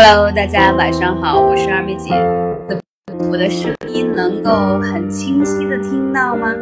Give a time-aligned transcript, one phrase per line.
[0.00, 2.14] Hello，大家晚上好，我是二妹姐。
[3.32, 6.54] 我的声音能够很清晰的听到吗？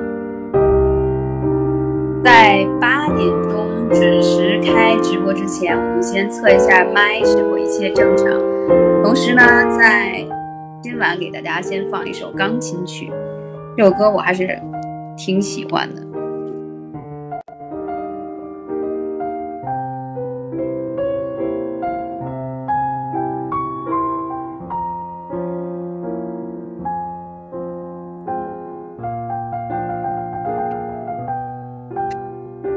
[2.25, 8.27] 在八点钟准时开直播之前，我们先测一下麦是否一切正常。
[9.05, 9.43] 同时呢，
[9.78, 10.25] 在
[10.83, 13.13] 今晚给大家先放一首钢琴曲，
[13.77, 14.59] 这首歌我还是
[15.15, 16.06] 挺喜欢的。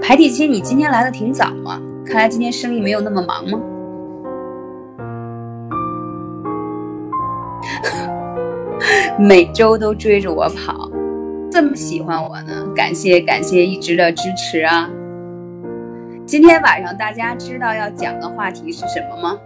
[0.09, 1.79] 海底期，你今天来的挺早嘛？
[2.03, 3.59] 看来今天生意没有那么忙吗？
[9.19, 10.89] 每周都追着我跑，
[11.51, 12.65] 这么喜欢我呢？
[12.75, 14.89] 感谢感谢一直的支持啊！
[16.25, 19.37] 今天晚上大家知道要讲的话题是什么吗？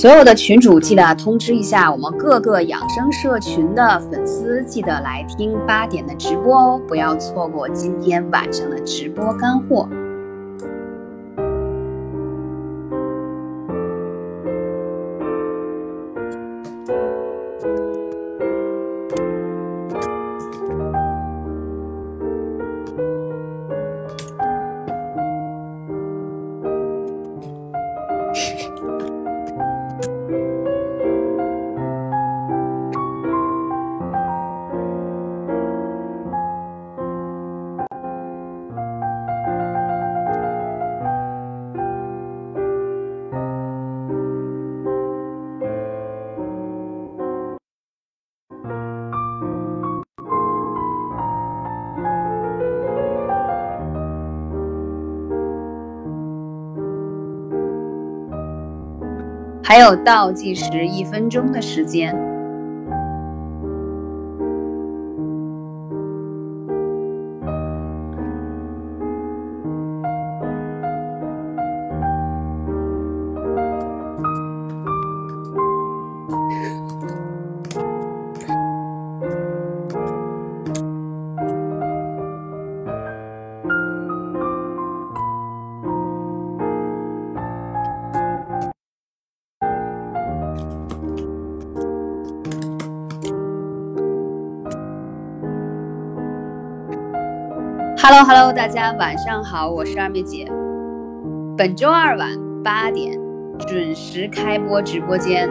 [0.00, 9.88] 所有的群主记得通知一下我们各个养生社群的粉丝，记得来听八点的直播哦，不要错过今天晚上的直播干货。
[30.00, 30.47] you
[59.68, 62.27] 还有倒计时一分钟的时间。
[98.10, 100.50] Hello Hello，大家晚上好，我是二妹姐。
[101.58, 102.30] 本周二晚
[102.64, 103.12] 八点
[103.66, 105.46] 准时开播直播间。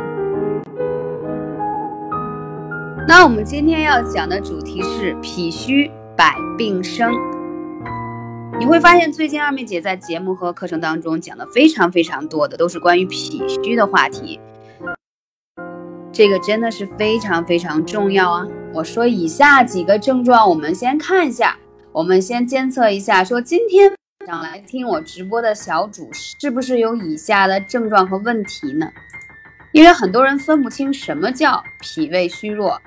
[3.08, 7.12] 那我们今天要讲的主题是脾虚百病生。
[8.58, 14.40] 你会发现最近二妹姐在节目和课程当中讲的非常非常多的都是关于脾虚的话题，
[16.12, 18.48] 这个真的是非常非常重要啊！
[18.74, 21.56] 我说以下几个症状，我们先看一下。
[21.98, 23.90] 我们先监测一下，说今天
[24.20, 28.88] 晚上来听我直播的小主是不是有以下的症状和问题呢？
[29.72, 32.80] 因为很多人分不清什么叫脾胃虚弱，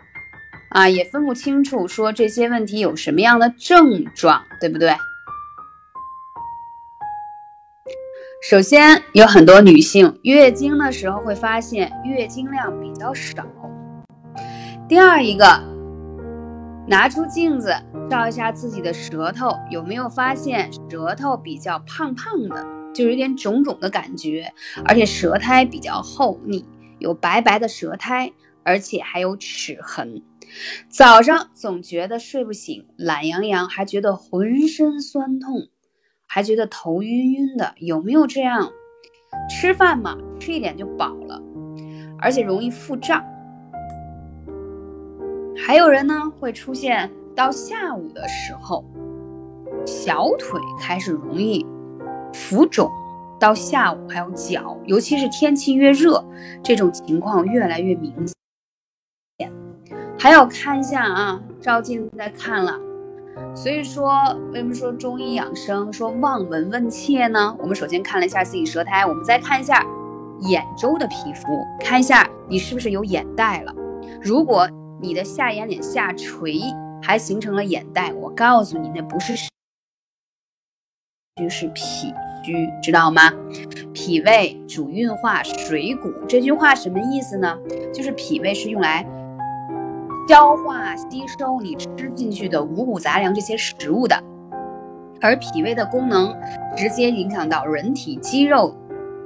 [0.69, 4.97] 啊，也分不清楚说这些问题有什么样的症状，对不对？
[8.49, 13.45] 首先，有很多女性月经的时候会发现月经量比较少。
[14.89, 15.70] 第二一个。
[16.91, 17.73] 拿出镜子
[18.11, 24.53] 照一下自己的舌头，有没有发现舌头比较胖胖的，就有点肿肿的感觉，
[24.85, 26.67] 而且舌苔比较厚腻，
[26.99, 28.33] 有白白的舌苔，
[28.65, 30.21] 而且还有齿痕。
[30.89, 35.69] 早上总觉得睡不醒，懒洋洋，还觉得浑身酸痛，
[36.27, 38.69] 还觉得头晕晕的，有没有这样？
[39.49, 41.41] 吃饭嘛，吃一点就饱了，
[42.19, 43.25] 而且容易腹胀。
[45.57, 48.85] 还有人呢，会出现到下午的时候，
[49.85, 51.65] 小腿开始容易
[52.33, 52.91] 浮肿，
[53.39, 56.25] 到下午还有脚，尤其是天气越热，
[56.63, 59.53] 这种情况越来越明显。
[60.19, 62.79] 还要看一下啊，照镜子再看了。
[63.55, 67.57] 所以说，为什么说中医养生说望闻问切呢？
[67.59, 69.83] 我们首先看了一下自己舌苔，我们再看一下
[70.41, 73.75] 眼周的皮肤，看一下你是不是有眼袋了。
[74.21, 74.69] 如果
[75.03, 76.61] 你的下眼睑下垂，
[77.03, 78.13] 还形成了眼袋。
[78.13, 79.49] 我告诉你，那不是虚，
[81.49, 81.83] 是脾
[82.45, 83.33] 虚，知道吗？
[83.95, 87.59] 脾胃主运化水谷，这句话什么意思呢？
[87.95, 89.07] 就是脾胃是用来
[90.29, 94.23] 消化吸收你吃进去的五谷杂粮这些食物的。
[95.23, 96.35] 而脾胃的功能
[96.77, 98.75] 直接影响到人体肌肉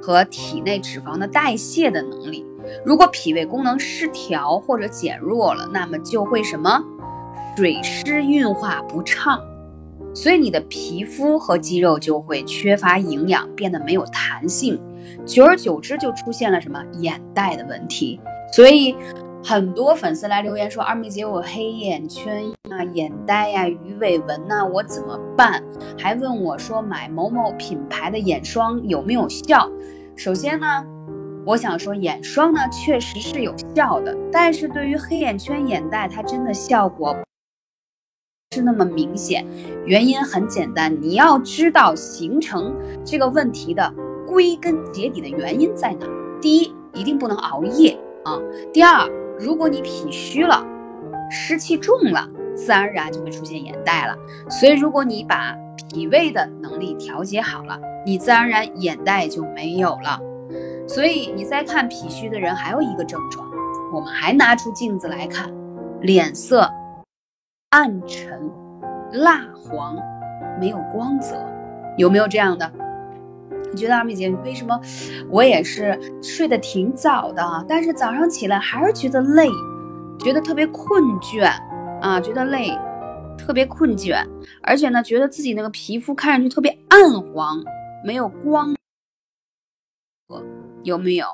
[0.01, 2.47] 和体内脂肪的代谢的能力。
[2.85, 6.83] 如果脾胃功能失调或者减弱了，那么就会什么
[7.57, 9.41] 水湿运化不畅，
[10.15, 14.81] 所以你的皮肤和肌肉就会缺乏营养，变得没有弹性，
[15.25, 18.21] 久而久之就出现了什么眼袋的问题。
[18.53, 18.95] 所以。
[19.47, 25.63] 很多粉丝来留言说：“二妹姐，我黑眼圈啊、眼袋呀、鱼尾纹呐，我怎么办？”
[26.01, 29.71] 还问我说：“买某某品牌的眼霜有没有效？”
[30.17, 30.83] 首先呢，
[31.47, 37.15] 我想说，眼霜呢确实是有效的，但是对于黑眼圈、眼袋，它真的效果
[38.55, 39.45] 是那么明显。
[39.85, 42.75] 原因很简单，你要知道形成
[43.05, 43.93] 这个问题的
[44.27, 46.07] 归根结底的原因在哪。
[46.41, 48.39] 第一，一定不能熬夜啊。
[48.73, 49.07] 第二，
[49.39, 50.67] 如果你脾虚了，
[51.31, 54.17] 湿气重了，自然而然就会出现眼袋了。
[54.49, 55.55] 所以，如果你把
[55.93, 60.19] 脾胃的能力调节好了，你自然而然眼袋就没有了。
[60.87, 63.47] 所以，你再看脾虚的人，还有一个症状，
[63.93, 65.53] 我们还拿出镜子来看，
[66.01, 66.71] 脸色
[67.71, 68.51] 暗沉、
[69.13, 69.97] 蜡黄，
[70.61, 71.37] 没有光泽，
[71.97, 72.71] 有没有这样的？
[73.73, 74.81] 你觉得阿美姐为什么
[75.29, 79.49] 我也是睡得挺早的，但是早上起来还是觉得累，
[80.21, 81.51] 觉得特别困倦
[82.01, 82.71] 啊，觉得累，
[83.37, 84.25] 特别困倦，
[84.63, 87.65] 而且呢，觉得自己那个皮肤看上去特别暗黄，
[88.05, 88.75] 没有光。
[90.29, 90.43] 泽，
[90.85, 91.27] 有没有？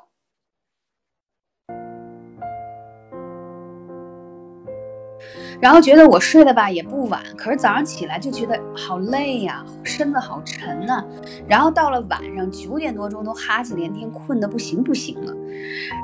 [5.60, 11.04] 然后觉得我睡的吧也不晚，可是早上起来就觉得好累呀，身子好沉呐。
[11.46, 15.36] 然后到了晚上九点多钟都哈气连天，困得不行不行了。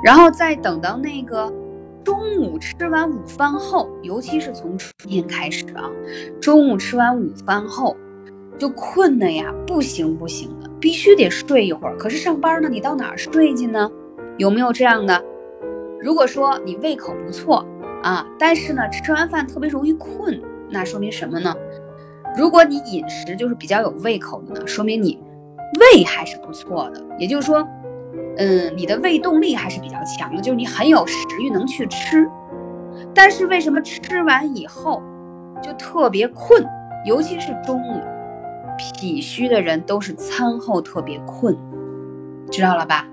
[0.05, 1.51] 然后再等到那个
[2.05, 5.89] 中午吃完午饭后，尤其是从春天开始啊，
[6.39, 7.97] 中午吃完午饭后
[8.59, 11.97] 就困的呀不行不行的，必须得睡一会儿。
[11.97, 13.91] 可是上班呢，你到哪儿睡去呢？
[14.39, 15.25] 有没有这样的？
[16.01, 17.67] 如果说你胃口不错。
[18.03, 20.41] 啊，但是呢，吃完饭特别容易困，
[20.71, 21.53] 那说明什么呢？
[22.37, 25.19] 如果你饮食就是比较有胃口的呢，说明你
[25.81, 27.05] 胃还是不错的。
[27.19, 27.67] 也就是说，
[28.37, 32.29] 嗯，你的胃动力还是比较强的，就是你很有食欲能去吃。
[33.13, 35.03] 但是为什么吃完以后
[35.61, 36.65] 就特别困？
[37.05, 38.01] 尤其是中午，
[38.77, 41.57] 脾虚的人都是餐后特别困，
[42.51, 43.07] 知道了吧？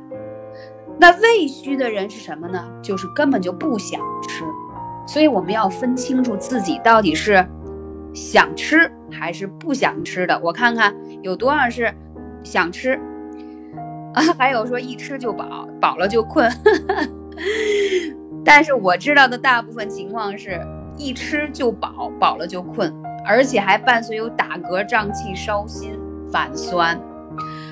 [1.00, 2.64] 那胃虚的人是什么呢？
[2.82, 4.44] 就是根本就不想吃。
[5.06, 7.46] 所以我们要分清楚自己到底是
[8.14, 10.40] 想吃还是不想吃的。
[10.42, 11.94] 我看看有多少是
[12.44, 12.98] 想吃
[14.14, 16.50] 啊， 还有说一吃就饱，饱了就困。
[18.46, 20.62] 但是我知道的大部分情况是
[20.98, 22.94] 一吃就饱，饱了就困，
[23.26, 26.00] 而且还伴随有打嗝、胀气、烧心、
[26.32, 27.00] 反酸，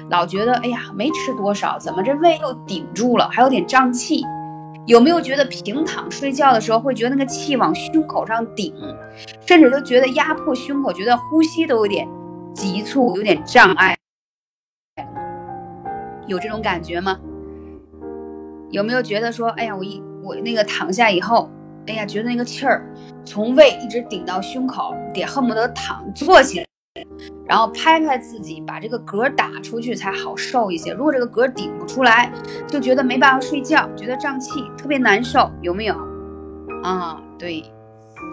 [0.10, 4.24] 老觉得哎呀没吃多少，怎么这胃又顶住了，还有点胀气。
[4.88, 8.74] 有没有觉得平躺睡觉的时候会觉得那个气往胸口上顶，
[9.46, 12.08] 甚至都觉得压迫胸口，觉得呼吸都有点
[12.54, 13.96] 急促，有点障碍？
[16.26, 17.20] 有这种感觉吗？
[18.72, 21.50] 有没有觉得说，哎呀，我一我那个躺下以后，
[21.88, 22.86] 哎呀，觉得那个气儿
[23.26, 26.66] 从胃一直顶到胸口，得恨不得躺坐起来。
[27.46, 30.94] 然后拍拍自己，把这个嗝打出去才好受一些。
[30.94, 32.32] 如果这个嗝顶不出来，
[32.68, 35.96] 就觉得没办法睡觉，觉得胀气，特别难受，有没有？
[36.84, 37.64] 啊，对，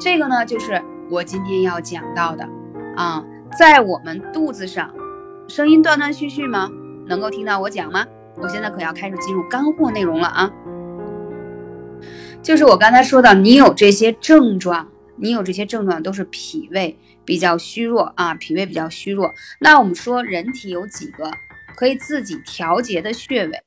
[0.00, 2.48] 这个呢就是我今天要讲到的
[2.96, 3.24] 啊，
[3.58, 4.92] 在我们肚子上，
[5.48, 6.68] 声音断断续续吗？
[7.06, 8.04] 能够听到我讲吗？
[8.40, 10.50] 我现在可要开始进入干货内容了啊，
[12.42, 16.98] 就是我刚才说到，你有这些症状，你有这些症状都是脾胃。
[17.24, 19.34] 比较虚弱啊，脾胃比较虚弱。
[19.60, 21.30] 那我们说，人体有几个
[21.76, 23.62] 可以自己调节的穴位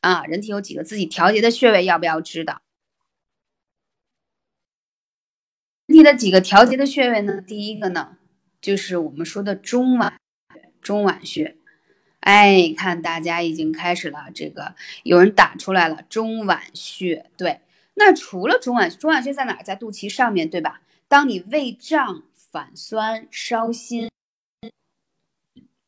[0.00, 0.22] 啊？
[0.26, 1.84] 人体有几个自己调节的穴位？
[1.84, 2.62] 要不要知道？
[5.86, 7.40] 人体的几个调节的穴位呢？
[7.40, 8.16] 第一个呢，
[8.60, 10.12] 就是我们说的中脘
[10.80, 11.56] 中脘穴。
[12.20, 17.28] 哎，看大家已经开始了，这个有人打出来了中脘穴。
[17.36, 17.58] 对，
[17.98, 19.62] 那除了中脘，中脘穴在哪？
[19.62, 20.80] 在肚脐上面对吧？
[21.06, 22.22] 当你胃胀。
[22.50, 24.08] 反酸、烧心、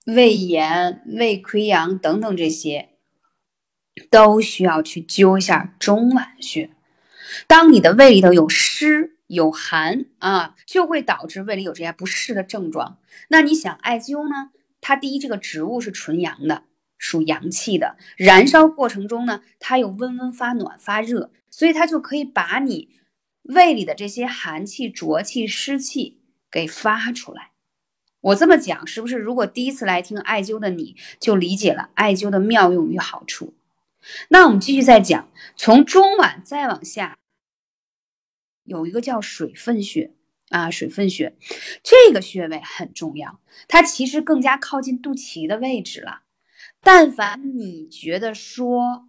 [0.05, 2.90] 胃炎、胃溃疡等等这些，
[4.11, 6.69] 都需要去灸一下中脘穴。
[7.47, 12.99] 当你的胃里头有湿有寒啊，就会导致胃里有这些不适的症状。
[13.29, 14.50] 那你想艾灸呢？
[14.83, 16.64] 它第一，这个植物是纯阳的，
[16.99, 22.88] 属阳气的，燃烧过程中呢，它又温温发暖发热，所以它就可以把你
[23.42, 27.50] 胃里的这些寒气、浊气、湿气给发出来。
[28.21, 29.16] 我这么讲，是不是？
[29.16, 33.54] 如果第一次来听艾灸的，你就理解了艾灸的妙用与好处。
[34.28, 37.19] 那我们继续再讲，从中脘再往下，
[38.64, 40.12] 有一个叫水分穴
[40.50, 41.35] 啊，水分穴
[41.83, 46.23] 这个穴位很重要，它其实更加靠近肚脐的位置了。
[46.83, 49.07] 但凡你觉得说，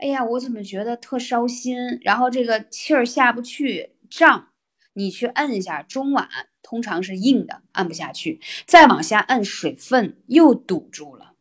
[0.00, 4.48] 哎呀，我怎么觉得特烧心，然后这个气儿下不去，胀，
[4.94, 6.26] 你去摁一下中脘，
[6.62, 11.34] 通常是硬的，按不下去，再往下摁水分又堵住了。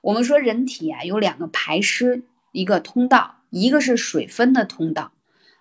[0.00, 5.12] 我们说人体啊有两个排湿一个通道，一个是水分的通道，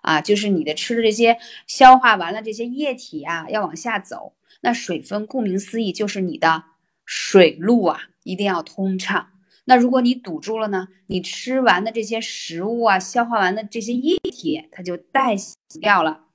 [0.02, 6.64] 啊，就是你的吃的这些消化完了这些液体啊要往下走，那水分顾名思义就是你的
[7.06, 9.30] 水路啊一定要通畅。
[9.68, 16.26] 那如果你堵住了呢，你吃完的这些食物啊，消化完的这些液体，它就代谢掉了，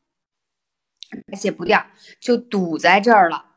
[1.27, 1.87] 代谢不掉
[2.21, 3.57] 就堵在这儿了。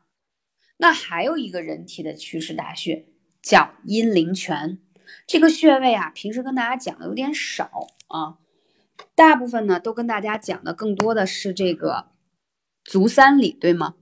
[0.77, 3.05] 那还有一个人体的祛湿大穴。
[3.46, 4.79] 叫阴陵泉，
[5.27, 7.70] 这个穴位啊，平时跟大家讲的有点少
[8.08, 8.39] 啊，
[9.13, 12.08] 大部分呢都跟大家讲的更多的是这个
[12.84, 13.94] 足三里，对吗？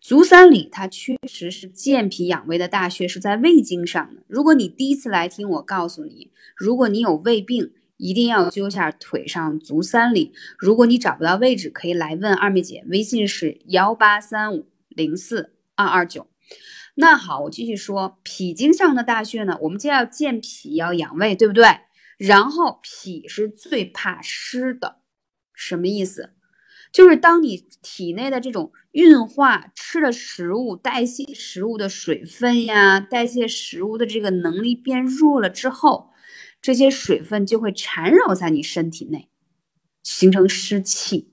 [0.00, 4.22] 足三里它确实是健脾养胃的大穴，是在胃经上的。
[4.26, 10.32] 如果你第一次来听，我告诉你，如果你有胃病，一定要灸下腿上足三里。
[10.58, 16.28] 如果你找不到位置，可以来问二妹姐，微信是幺八三五零四二二九。
[16.94, 19.58] 那好，我继续说脾经上的大穴呢。
[19.62, 21.64] 我们就要健脾，要养胃，对不对？
[22.16, 24.96] 然后脾是最怕湿的，
[25.54, 26.30] 什么意思？
[26.98, 36.10] 就是当你体内的这种运化吃的食物、代谢食物的水分呀，代谢食物的这个能力变弱了之后，
[36.60, 39.28] 这些水分就会缠绕在你身体内，
[40.02, 41.32] 形成湿气。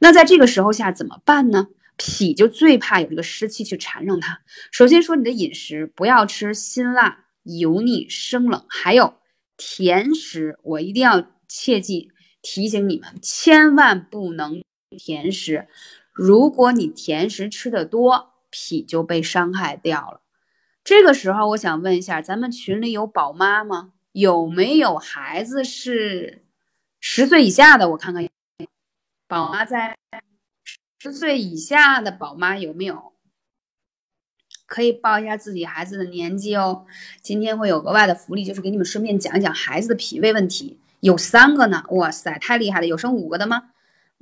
[0.00, 1.68] 那在这个时候下怎么办呢？
[1.96, 4.40] 脾就最怕有这个湿气去缠上它。
[4.72, 9.14] 首先说你的饮食不要吃辛辣、油腻、生冷，还有
[9.56, 12.10] 甜食，我一定要切记
[12.42, 14.60] 提醒你们，千万不能
[14.94, 15.68] 甜食。
[16.12, 20.20] 如果你甜食吃的多，脾就被伤害掉了。
[20.82, 23.92] 这个时候，我想问一下，咱们群里有宝妈吗？
[24.12, 26.44] 有没有孩子是
[27.00, 27.90] 十岁以下的？
[27.90, 28.26] 我看看，
[29.26, 29.96] 宝妈在。
[31.00, 33.12] 十岁以下的宝妈有没有？
[34.66, 36.86] 可以报一下自己孩子的年纪哦。
[37.20, 40.78] 今天会有额外的福利，就是给你们顺便讲一讲孩子的脾胃问题。
[41.00, 42.86] 有三个呢，哇塞，太厉害了！
[42.86, 43.73] 有生五个的吗？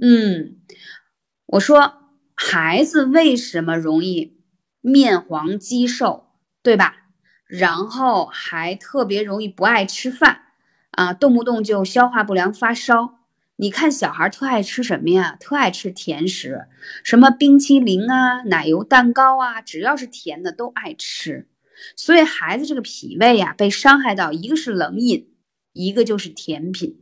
[0.04, 0.56] 嗯，
[1.46, 4.40] 我说孩子为什么容易
[4.80, 6.26] 面黄肌瘦，
[6.60, 6.96] 对吧？
[7.46, 10.46] 然后还特别容易不爱吃饭
[10.90, 13.20] 啊，动不动就消化不良、发烧。
[13.56, 15.36] 你看小孩特爱吃什么呀？
[15.38, 16.66] 特爱吃甜食，
[17.04, 21.48] 什么冰淇淋啊、奶油蛋糕啊，只要是甜的都爱吃。
[21.94, 25.32] 所以孩子这个脾胃呀被伤害到，一个是冷饮，
[25.72, 26.98] 一个就是甜品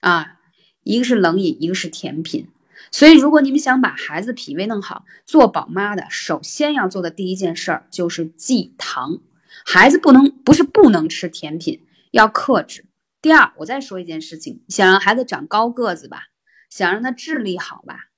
[0.00, 0.39] 啊，
[0.82, 2.48] 一个是冷饮，一个是甜品。
[2.90, 9.20] 所以如果你们想把孩子脾胃弄好，做宝妈的首先要做的第一件事儿就是忌糖。
[9.64, 12.86] 孩子不能不是不能吃甜品，要克制。
[13.20, 16.28] 第二，我再说一件事情，想让孩子长高个子吧，
[16.70, 18.08] 想让他智力好吧，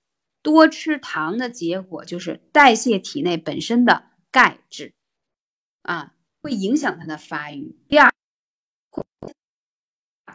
[0.42, 4.92] 多吃糖的结果就是代谢体内本身的钙质，
[5.82, 7.76] 啊，会影响他的发育。
[7.88, 8.12] 第二，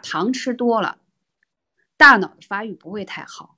[0.04, 0.98] 糖吃多了，
[1.98, 3.58] 大脑的发育不会太好。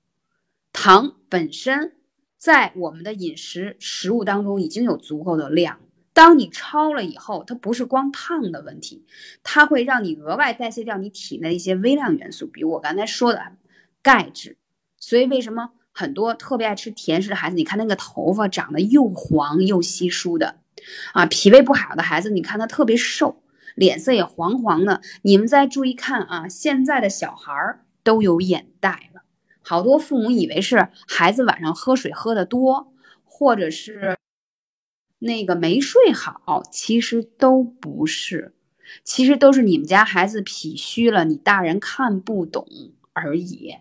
[0.74, 1.96] 糖本身
[2.38, 5.80] 在我们的饮食食物当中已经有足够的量。
[6.14, 9.06] 当你超了以后，它不是光胖的问题，
[9.42, 13.42] 它会让你额外代谢掉你体内一些微量元素，比如我刚才说的
[14.02, 14.58] 钙质。
[14.98, 20.60] 所以为什么很多特别爱吃甜食的孩子，你看那个头发长得又黄又稀疏的
[21.14, 23.42] 啊，脾胃不好的孩子，你看他特别瘦，
[23.76, 25.02] 脸色也黄黄的。
[25.22, 29.22] 你们再注意看啊，现在的小孩儿都有眼袋了，
[29.62, 34.18] 好多父母以为是孩子晚上喝水喝的多，或者是。
[35.22, 38.54] 那个没睡好，其实都不是，
[39.04, 42.66] 其实都是你们家孩子脾虚了，你大人看不懂
[43.12, 43.76] 而已。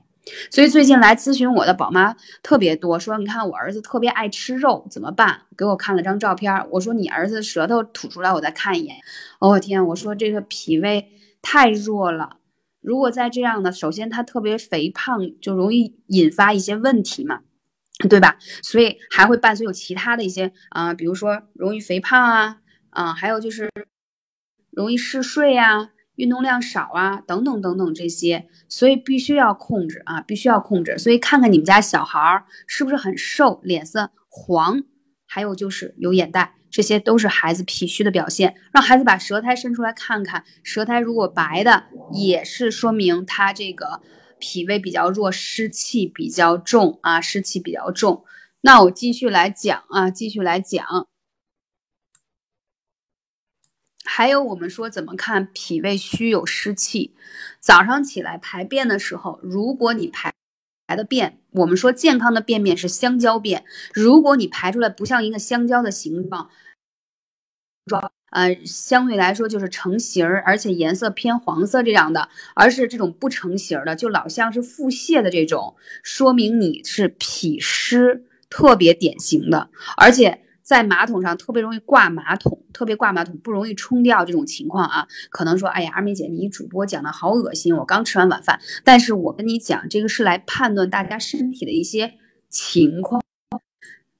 [0.50, 5.42] 所以最近来咨询我的宝妈特别多，说你看我儿子特别爱吃肉，怎么办？
[5.56, 8.96] 给我看了张照片，我说你儿子舌头吐出来，我再看一眼。
[9.38, 12.38] 哦天，我说这个脾胃太弱了，
[12.80, 17.40] 如果再这样的，首先他特别肥胖，就容易引发一些问题嘛。
[18.08, 18.36] 对吧？
[18.62, 22.58] 所以还会伴随有其他的一些啊，比如说容易肥胖啊，
[22.90, 23.68] 啊，还有就是
[24.70, 30.96] 容易嗜睡呀，运动量少啊，等等等等这些，所以必须要控制啊，必须要控制。
[30.96, 34.84] 所以看看你们家小孩儿是不是很瘦，脸色黄，
[35.28, 38.56] 还有就是有眼袋，这些都是孩子脾虚的表现。
[38.72, 44.00] 让孩子把舌苔伸出来看看，舌苔如果白的，也是说明他这个
[44.40, 48.24] 脾胃比较弱，湿气比较重啊，湿气比较重。
[48.62, 51.08] 那我继续来讲啊，继续来讲。
[54.10, 57.14] 还有我们说怎么看脾胃虚有湿气？
[57.60, 60.32] 早上起来排便的时候，如果你排
[60.86, 63.64] 排的便，我们说健康的便便是香蕉便。
[63.92, 66.50] 如果你排出来不像一个香蕉的形状，
[67.86, 80.44] 状呃，相对来说就是成型儿，而且颜色偏黄色这样的，而是这种不成形的，就老像是腹泻的这种，说明你是脾湿特别典型的，而且。
[80.68, 88.60] 在马桶上特别容易挂马桶，特别挂马桶不容易冲掉这种情况啊，可能说，哎呀，二妹姐，你主播讲的好恶心，我刚吃完晚饭。
[88.84, 92.12] 但是我跟你讲，这个是来判断大家身体的一些
[92.50, 93.22] 情况。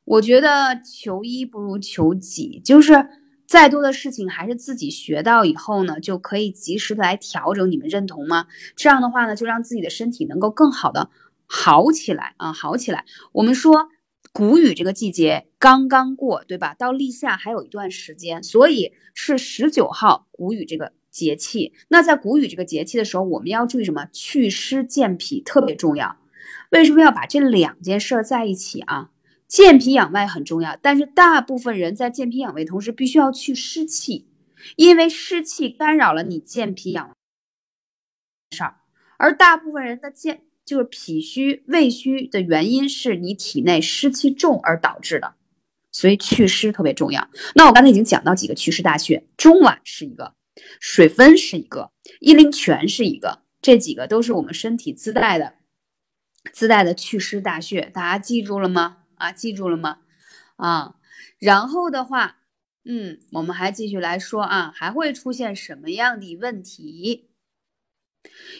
[0.06, 3.06] 我觉得求医不如求己，就是
[3.46, 7.70] 再多的事情还是自己学到以后呢，就可以及时的来调整。
[7.70, 8.46] 你们认同吗？
[8.74, 11.10] 这样的话呢，就让自己的身体能够更好的
[11.44, 13.04] 好起来啊，好起来。
[13.32, 13.90] 我们说。
[14.38, 16.72] 谷雨这个季节刚刚过，对吧？
[16.72, 21.72] 到立夏还有一段时间，所以是十九号谷雨这个节气。
[21.88, 24.06] 那在谷雨这个节气的时候，我们要注意什么？
[24.12, 26.18] 祛湿健脾特别重要。
[26.70, 29.10] 为什么要把这两件事在一起啊？
[29.48, 34.28] 健脾养胃很重要，但是大部分人在健脾养胃同时，必须要去湿气，
[34.76, 37.10] 因为湿气干扰了你健脾养
[38.52, 38.76] 事儿，
[39.18, 40.44] 而大部分人的健。
[40.68, 45.32] 就是脾虚、胃虚的原因是你体内湿气重而导致的，
[45.90, 47.30] 所以祛湿特别重要。
[47.54, 50.34] 那我刚才已经讲到几个祛湿大穴，中脘是一个，
[50.78, 55.54] 水分是一个，阴陵泉是一个，这几个都是我们身体自带的、
[56.52, 58.98] 自带的祛湿大穴，大家记住了吗？
[59.14, 60.00] 啊，记住了吗？
[60.56, 60.96] 啊，
[61.38, 62.40] 然后的话，
[62.84, 67.27] 嗯，我们还继续来说啊，还会出现什么样的问题？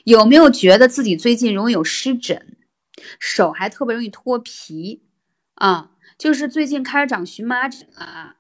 [0.05, 2.57] 有没有觉得自己最近容易有湿疹，
[3.19, 5.05] 手还特别容易脱皮
[5.55, 5.93] 啊？
[6.17, 8.37] 就是最近开始长荨麻疹了，啊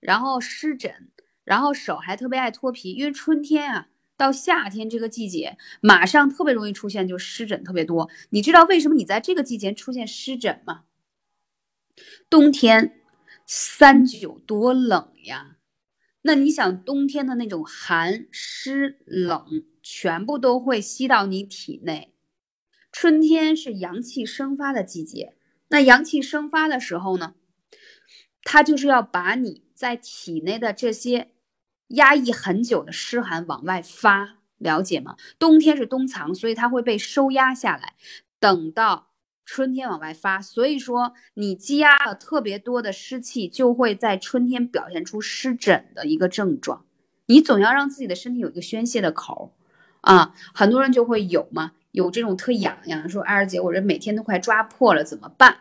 [0.00, 1.10] 然后湿疹，
[1.44, 8.08] 然后手还特别爱脱皮，因为春天啊到夏天这个季节，马上特别容易出现就湿疹特别多。
[8.30, 10.84] 你知道为什么你在这个季节出现湿疹吗？
[12.30, 13.00] 冬天
[13.44, 15.56] 三九多冷呀，
[16.22, 19.64] 那你想冬天的那种寒湿冷。
[19.90, 22.12] 全部都会吸到你体内。
[22.92, 25.34] 春天是阳气生发的季节，
[25.68, 27.34] 那阳气生发的时候呢，
[28.42, 31.30] 它就是要把你在体内的这些
[31.88, 35.16] 压抑很久的湿寒往外发，了解吗？
[35.38, 37.94] 冬天是冬藏，所以它会被收压下来，
[38.38, 39.12] 等到
[39.46, 40.42] 春天往外发。
[40.42, 46.84] 所以说，你积压了特别多的湿气，就会在春天表现出湿疹的一个症状。
[47.24, 49.57] 你总要让自己的身体有一个宣泄的口儿。
[50.00, 55.58] 啊，很多人就会有嘛，有这种特痒痒，说艾儿姐，我这每天都快抓破了，怎么办？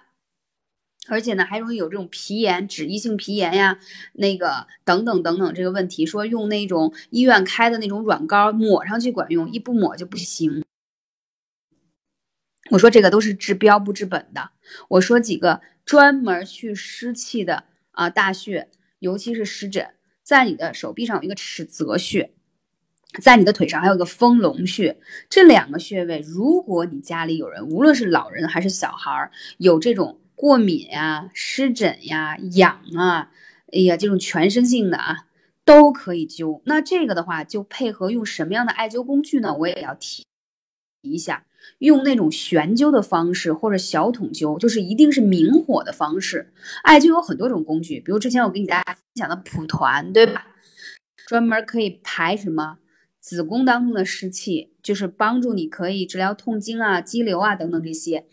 [1.09, 3.79] 而且呢，还容易有这种皮炎、脂溢性皮炎呀，
[4.13, 10.63] 那个等等等等这个问题，说用那种医院开的那种软膏抹上去管用，一不抹就不行。
[12.71, 14.51] 我说这个都是治标不治本的。
[14.89, 18.69] 我说几个专门去湿气的啊大穴，
[18.99, 22.33] 尤其是湿疹，在你的手臂上有一个尺泽穴。
[23.21, 33.31] 在你的腿上还有个丰隆穴，这两个穴位，如果你家里有人，无论是老人还是小孩儿，有这种过敏呀、湿疹呀、痒啊，
[33.71, 35.25] 哎呀，这种全身性的啊，
[35.65, 36.61] 都可以灸。
[36.65, 39.55] 那这个的话，就配合用什么样的艾灸工具呢？
[39.55, 40.23] 我也要提
[41.01, 41.45] 一下，
[41.79, 46.53] 用那种悬灸的方式，或者小筒灸，就是一定是明火的方式。
[46.83, 50.45] 艾灸有很多种工具，比如之前我给你大家分享的蒲团，对吧？
[51.25, 52.77] 专门可以排什么？
[53.27, 58.25] 子宫当中的湿气，就是帮助你可以治疗痛经啊、肌瘤啊等等这些。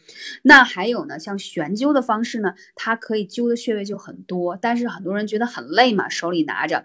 [0.42, 6.84] 那还有呢，像悬灸的方式呢，它可以灸的穴位就很多，但是很多人觉得很累嘛，手里拿着。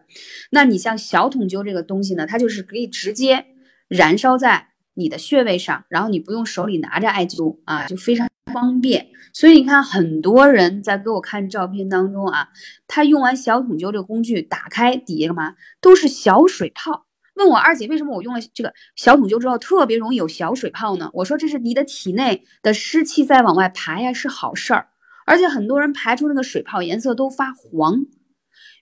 [0.49, 3.45] 那你像小筒灸这个东西呢，它就是可以直接
[3.87, 9.09] 燃烧在你的穴位上，然后你不用手里拿着艾灸啊，就非常方便。
[9.33, 12.49] 所以你看，很多人在给我看照片当中啊，
[12.87, 17.05] 他用完小筒灸这个工具，打开底下干嘛，都是小水泡。
[17.39, 21.09] 问我二姐为什么我用了这个小桶灸之后特别容易有小水泡呢？
[21.13, 24.89] 我说这是你的体内的湿气在往外排呀，是好事儿。
[25.25, 28.05] 而且很多人排出那个水泡颜色都发黄，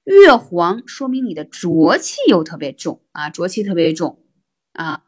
[0.05, 4.23] 越黄说明你的浊气又特别重啊，浊气特别重
[4.73, 5.03] 啊。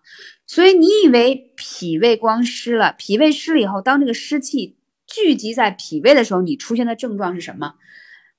[0.45, 7.75] 所以你以为脾胃光湿了，脾胃湿了以后，当这个湿气聚集在脾胃的时候，你出现的症状是什么？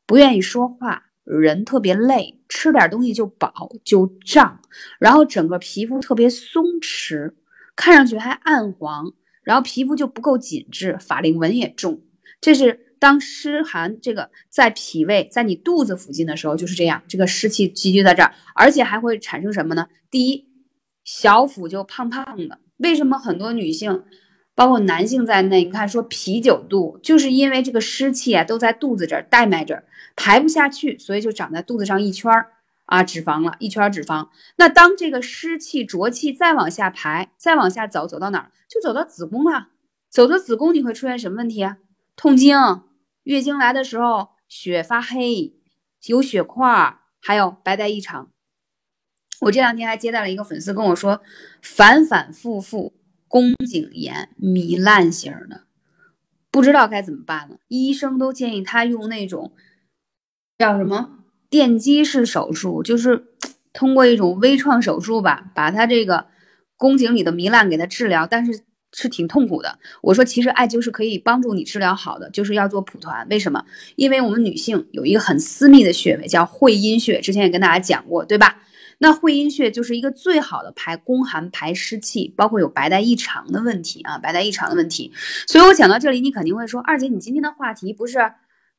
[0.06, 3.52] 不愿意说话，人特别累，吃点东西就饱
[3.84, 4.60] 就胀，
[4.98, 7.32] 然后整个皮肤特别松弛，
[7.76, 12.00] 看上去还暗黄，然后皮肤就不够紧致，法令纹也重。
[12.40, 19.88] 这是当湿寒这个在脾胃在你肚子附近的时候就是这样，这个湿气积聚在这儿，而且还会产生什么呢？
[20.10, 20.48] 第一。
[21.02, 24.04] 小腹就胖胖的，为什么很多女性，
[24.54, 29.84] 包括男性在内，你看说啤酒肚，就是因为这个湿气啊都在肚子这儿、带脉这儿
[30.16, 32.52] 排不下去，所以就长在肚子上一圈儿
[32.86, 34.28] 啊脂肪了，一圈脂肪。
[34.56, 38.50] 那当这个湿气浊气再往下排，再往下走，走到哪儿？
[38.68, 39.68] 就走到子宫了。
[40.10, 41.78] 走到子宫，你会出现什么问题啊？
[42.16, 42.56] 痛经，
[43.22, 45.54] 月经来的时候血发黑，
[46.06, 48.28] 有血块，还有白带异常。
[49.42, 51.22] 我这两天还接待了一个粉丝跟我说，
[51.62, 52.92] 反反复复
[53.30, 55.62] 宫颈炎糜烂型的，
[56.50, 57.58] 不知道该怎么办了。
[57.68, 59.52] 医生都建议他用那种
[60.58, 63.26] 叫什么电击式手术，就是
[63.72, 66.26] 通过一种微创手术吧，把他这个
[66.76, 69.78] 宫颈里的糜烂给他治疗，但是是挺痛苦的。
[70.02, 73.24] 我说其实艾灸是可以帮助你治疗好的，就是要做蒲团。
[73.30, 73.64] 为什么？
[73.94, 78.64] 因为我们女性有一个很私密的穴位叫会阴穴，之前也跟大家讲过，对吧？
[79.02, 85.10] 那会阴穴就是一个最好的排宫寒、排湿气，包括有白带异常的问题啊，白带异常的问题。
[85.46, 88.18] 所以我讲到这里，你肯定会说，二姐，你今天的话题不是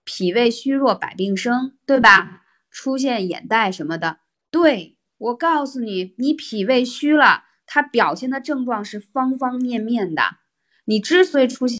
[0.03, 2.43] 脾胃虚弱百病生，对吧？
[2.69, 4.19] 出现眼袋什么的。
[4.51, 10.21] 对我告诉你，你脾胃虚了，它表现的症状是方方面面的。
[10.85, 11.79] 你之所以出现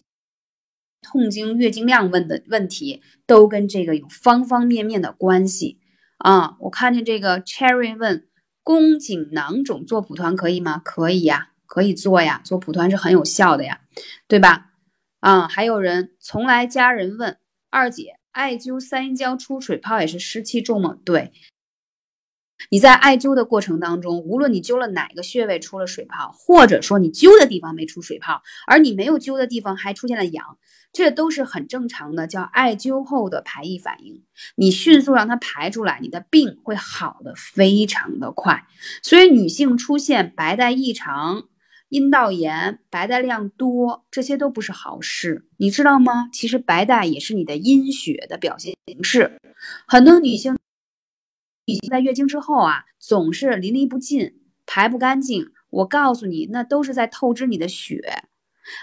[1.00, 5.78] 痛经、月经量问的问题，都跟这个有方方面面的关系
[6.18, 6.56] 啊。
[6.62, 8.26] 我看见这个 Cherry 问。
[8.62, 10.80] 宫颈囊肿做蒲团可以吗？
[10.84, 13.80] 可以呀，可以做呀，做蒲团是很有效的呀，
[14.28, 14.72] 对吧？
[15.20, 17.36] 啊，还有人从来家人问
[17.70, 20.98] 二姐，艾灸三阴交出水泡也是湿气重吗？
[21.04, 21.32] 对。
[22.70, 30.58] 你在艾灸的过程当中，无论你灸了哪个穴位出了水泡，或者说你灸的地方没出水泡，而你没有灸的地方还出现了痒，
[30.92, 34.22] 这都是很正常的，叫艾灸后的排异反应。
[34.56, 38.64] 你迅速让它排出来，你的病会好的非常的快。
[39.02, 41.44] 所以女性出现白带异常、
[41.88, 46.28] 阴道炎、白带量多，这些都不是好事，你知道吗？
[46.32, 49.40] 其实白带也是你的阴血的表现形式，
[49.86, 50.56] 很多女性。
[51.72, 54.34] 女性在月经之后啊，总是淋漓不尽，
[54.66, 55.46] 排不干净。
[55.70, 58.24] 我告诉你，那都是在透支你的血。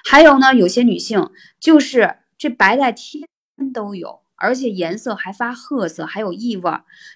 [0.04, 3.28] 还有呢，有些女性就是这白带天
[3.72, 6.72] 都有，而且颜色还发褐色，还有异味，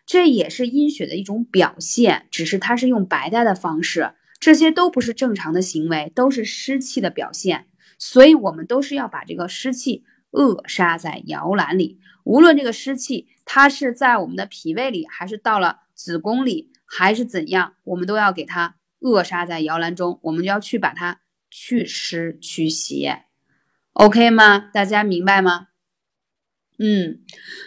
[0.06, 7.66] 这也是阴血的一种表现，只是它是用白带的方式，这些都不是正常的行为，都是湿气的表现。
[7.98, 12.00] 所以，我们都是要把这个湿气扼杀在摇篮里。
[12.24, 23.26] 无论这个湿气它是在我们的脾胃里，还是到了子宫里，还是怎样，我们都要给它扼杀在摇篮中，我们就要去把它祛湿去邪
[23.94, 24.58] ，OK 吗？
[24.74, 25.68] 大家明白吗？
[26.80, 27.20] 嗯，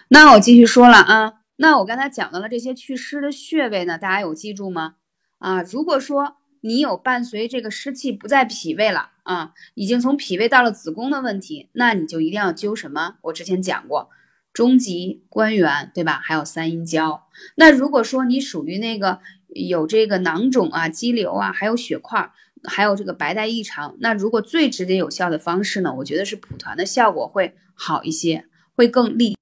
[0.09, 4.97] 那我继续说了啊，那我刚才讲到了这些祛湿的穴位呢，大家有记住吗？
[5.39, 13.17] 啊，如果说你有伴随这个湿气不在脾胃了啊，已经从脾胃到了子宫的问题，那你就一定要灸什么？
[13.23, 14.11] 我之前讲过。
[14.57, 16.19] 中极关元，对吧？
[16.25, 17.29] 还有三阴交。
[17.57, 22.33] 那如果说你属于那个有这个囊肿啊、肌瘤啊，还有血块，
[22.65, 29.37] 还有这个白带异常，那如果最直接有效的方式呢，我觉得是蒲团的效果会好一些，会更利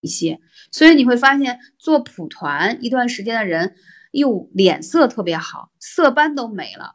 [0.00, 0.40] 一些。
[0.72, 3.74] 所以你会发现做蒲团一段时间的人，
[4.12, 6.94] 又脸色特别好，色斑都没了，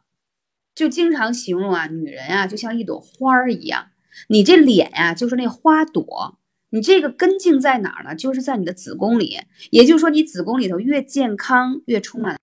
[0.74, 3.90] 就经常形容啊，女人啊就像一朵花儿一样，
[4.26, 6.40] 你这脸呀就是那花朵。
[6.74, 8.16] 你这个根茎在哪儿呢？
[8.16, 9.38] 就是在你的子宫里，
[9.70, 12.36] 也就是说，你子宫里头越健康，越充满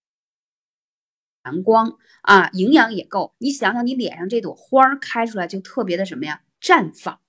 [1.44, 3.36] 阳光啊，营养也够。
[3.40, 6.44] 你想想，你脸上这朵花儿开出来就特别的什么呀？
[6.62, 7.20] 绽放。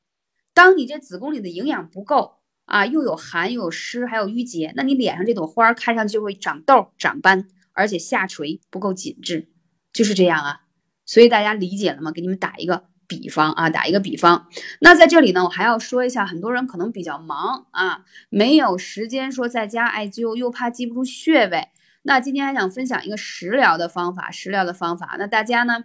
[0.54, 2.36] 当你这子宫里的营养不够
[2.66, 9.48] 啊，又有寒又有湿，还有淤结，那你脸上这朵花儿开上就会长痘、长斑，而且下垂不够紧致，
[9.92, 10.60] 就是这样啊。
[11.04, 12.12] 所以大家理解了吗？
[12.12, 12.91] 给你们打一个。
[13.12, 14.48] 比方啊，打一个比方，
[14.80, 21.68] 那在这里呢，我还要说一下，很多人可能比较忙啊，没有时间说在家艾灸，又怕记不住穴位。
[22.02, 25.84] 那今天还想分享一个食疗的方法，食疗的方法，那大家呢，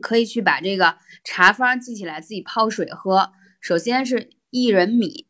[0.00, 3.32] 可以去把这个茶方记起来，自己泡水喝。
[3.60, 5.26] 首先是薏仁米，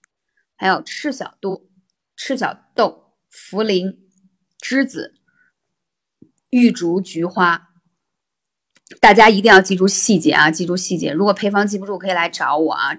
[0.56, 1.68] 还有赤小豆、
[2.16, 3.96] 赤小豆、茯苓、
[4.60, 5.14] 栀子、
[6.50, 7.67] 玉竹、菊花。
[9.00, 11.12] 大家一定要记住细节啊，记住细节。
[11.12, 12.96] 如果配方记不住，可以来找我啊。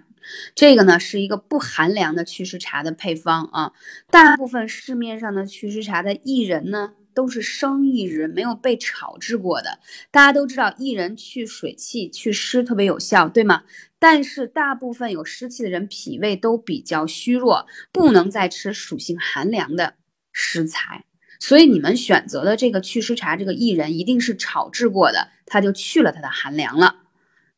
[0.53, 3.71] 这个呢是一个不寒凉的祛湿茶的配方啊。
[4.11, 9.79] 大部分市面上的祛湿茶的薏仁呢，都是生薏仁，没有被炒制过的。
[10.11, 13.63] 大家都知道薏仁去水气、去湿特别有效，对吗？
[13.97, 19.95] 但是大部分有湿气的人脾胃都比较虚弱，不能再吃属性寒凉的
[20.31, 21.05] 食材。
[21.39, 26.97] 所以你们选择的这个祛湿茶，这个薏仁一定是炒制过的，它就去了它的寒凉了。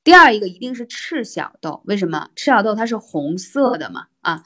[0.04, 2.30] 第二一个一定是赤小豆，为什么？
[2.36, 4.44] 赤小豆它是红色的嘛，啊，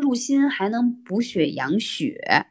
[0.00, 2.46] 入心还能补血养血。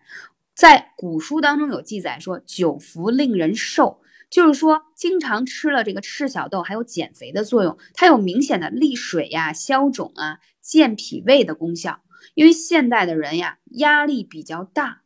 [0.56, 12.02] 在古书当中有记载说，久服令人瘦，就是说经常吃了这个赤小豆，还有减肥的作用，它有明显的利水呀、消肿啊、健脾胃的功效。
[12.34, 15.04] 因为现代的人呀，压力比较大，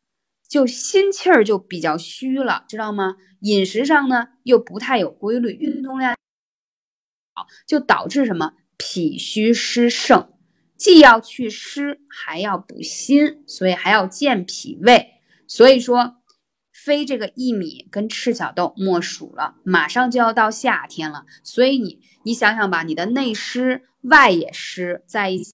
[0.47, 3.15] 就心气儿就比较虚了，知道吗？
[3.41, 6.15] 饮食上呢又不太有规律，运动量
[7.34, 10.34] 好，就导致什么脾虚湿盛，
[10.75, 15.21] 既要祛湿，还要补心，所以还要健脾胃。
[15.47, 16.17] 所以说，
[16.73, 19.56] 非这个薏米跟赤小豆莫属了。
[19.63, 25.53] 马上就要到夏天了，所以你你想想吧，你的内湿外也湿在一起。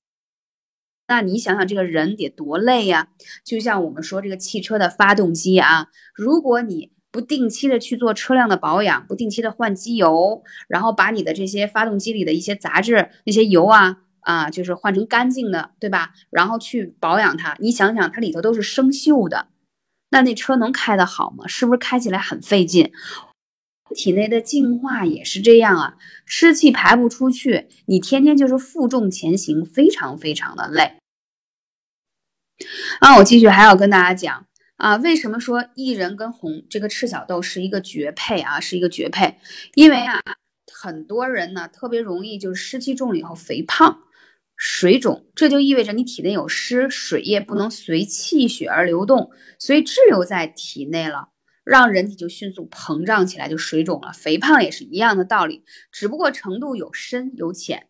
[1.07, 3.09] 那你想想，这个人得多累呀！
[3.43, 16.13] 就像我们说这个汽车的发动机啊，如果你不定期的去做车辆的保养，不定期的换机油，然后把你的这些发动机里的一些杂质、那些油啊啊，就是换成干净的，对吧？
[16.31, 19.47] 然后去保养它，你想想，它里头都是生锈的，
[20.09, 21.45] 那那车能开得好吗？
[21.47, 22.91] 是不是开起来很费劲？
[23.93, 30.97] 体内的净化也是这样啊，湿气排不出去，你天天就是负重前行，非常非常的累。
[32.99, 34.45] 啊，我继续还要跟大家讲
[34.77, 39.37] 啊，为什么说薏仁跟红这个赤小豆是一个绝配啊，是一个绝配？
[39.75, 40.21] 因为啊，
[40.71, 44.03] 很多人呢特别容易就是湿气重了以后肥胖、
[44.55, 51.29] 水肿，这就意味着你体内有湿，水液不能随气血而流动，所以滞留在体内了。
[51.63, 54.11] 让人体就迅速膨胀起来，就水肿了。
[54.11, 57.87] 肥胖也是一样的道理，只不过程度有深有浅。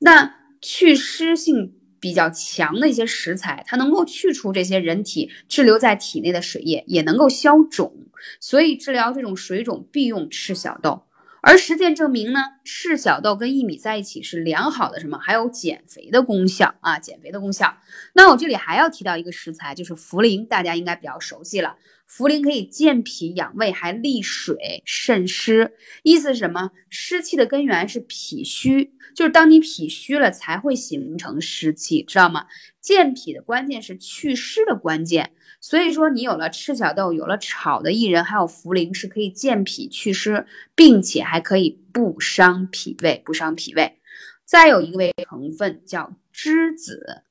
[0.00, 7.92] 那去湿性比较强的一些食材，它能够去除这些人体滞留在体内的水液，也能够消肿。
[8.40, 11.04] 所以治疗这种水肿必用赤小豆。
[11.42, 15.16] 而实践证明呢，赤小豆跟薏米在一起是良好的什么？
[15.18, 17.76] 还有减肥的功效啊，减肥的功效。
[18.14, 21.76] 那我这里还要提到一个食材，就是茯苓，大家应该比较熟悉了。
[22.08, 25.74] 茯苓可以健脾养胃，还利水渗湿。
[26.02, 26.70] 意思是什么？
[26.88, 32.46] 湿气的根源是脾虚，就是当你脾虚了，才会形成湿气，知道吗？
[32.80, 35.32] 健脾的关键是祛湿的关键。
[35.60, 43.98] 所以说，你有了赤小豆，有了炒的薏仁，还有茯苓，是可以健脾祛湿，并且还可以不伤脾胃，不伤脾胃。
[44.44, 47.24] 再有一位成分叫栀子，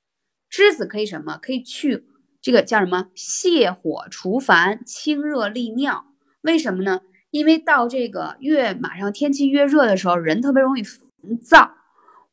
[0.51, 1.37] 栀子可以什么？
[1.37, 2.03] 可以去
[2.45, 3.07] 这个叫什么？
[3.15, 6.05] 泻火除烦，清热利尿。
[6.41, 7.01] 为什么呢？
[7.31, 10.99] 因为到这个越马上天气越热的时候，人特别容易烦
[11.41, 11.71] 躁。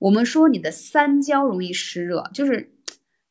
[0.00, 2.74] 我们说你的三焦容易湿热，就是。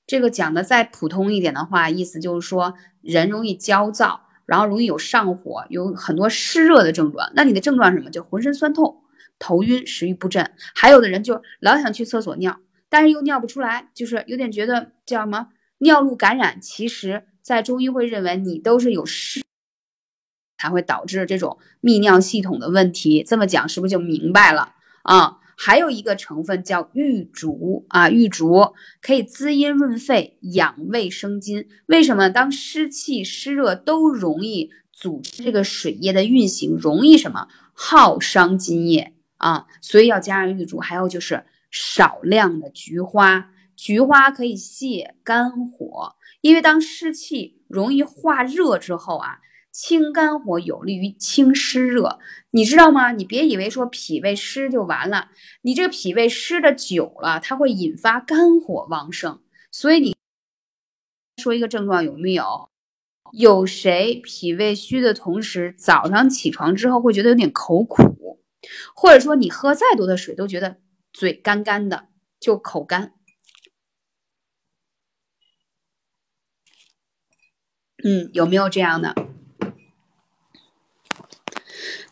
[0.08, 7.32] 这个讲的再普通一点的话，意思就是说人容易焦躁，然后容易有上火，有很多湿热的症状。
[7.36, 8.10] 那你的症状是什么？
[8.10, 9.04] 就浑身酸痛、
[9.38, 10.52] 头晕、食欲不振。
[10.74, 15.50] 还有的人就老想去厕所尿，但是又尿不出来，就是有点觉得叫什么
[15.82, 16.60] 尿路感染。
[16.60, 19.44] 其实，在中医会认为你都是有湿，
[20.58, 23.24] 才会导致这种泌尿系统的问题。
[23.24, 25.38] 这么讲是不是就明白了啊？
[25.58, 31.68] 还有一个成分叫玉竹啊，玉竹可以滋阴润肺、养胃生津。
[31.86, 32.32] 为什么？
[32.32, 39.68] 当湿气湿热都容易阻滞这个水液的运行，容易什么耗伤津液啊？
[39.82, 40.80] 所以要加上玉竹。
[40.80, 43.51] 还有就是少量的菊花，
[43.82, 49.40] 菊花可以泻肝火，因为当湿气容易化热之后啊。
[49.72, 52.20] 清肝火有利于清湿热，
[52.52, 53.14] 你知道吗？
[53.14, 55.30] 你别以为说脾胃湿就完了，
[55.62, 59.40] 你这个脾胃湿的久了，它会引发肝火旺盛。
[59.72, 60.14] 所以你
[61.42, 62.70] 说一个症状有没有？
[63.32, 68.42] 有谁脾胃虚的同时，早上起床之后会觉得有点口苦，
[68.94, 70.76] 或者说你喝再多的水都觉得
[71.14, 72.10] 嘴干干的，
[72.42, 73.14] 就口干。
[78.04, 79.16] 嗯，有没有这样的？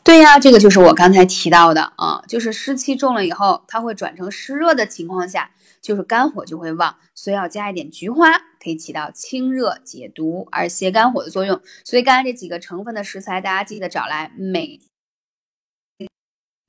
[0.04, 8.32] 对呀，这个就是我刚才提到的啊，就是湿气重了以后，它会转成湿热的情况下，就是肝火就会旺，所以要加一点菊花，
[8.64, 11.62] 可以起到清热解毒而泻肝火的作用。
[11.84, 14.80] 所以刚才这几个成分的食材，大家记得找来，每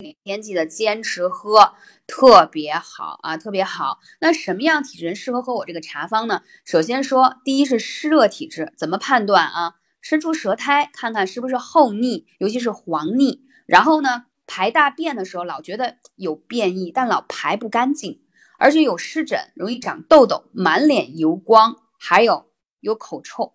[0.01, 1.75] 每天记得坚持喝，
[2.07, 3.99] 特别好啊，特别好。
[4.19, 6.43] 那什么样体质人适合喝我这个茶方呢？
[6.65, 9.75] 首先说，第一是湿热体质，怎么判断啊？
[10.01, 13.43] 伸出舌苔，看看是不是厚腻，尤其是黄腻。
[13.67, 18.23] 然后呢，排大便的时候老觉得有便意，但老排不干净，
[18.59, 23.53] 而且有湿疹，容易长痘痘，满脸油光，还有有口臭，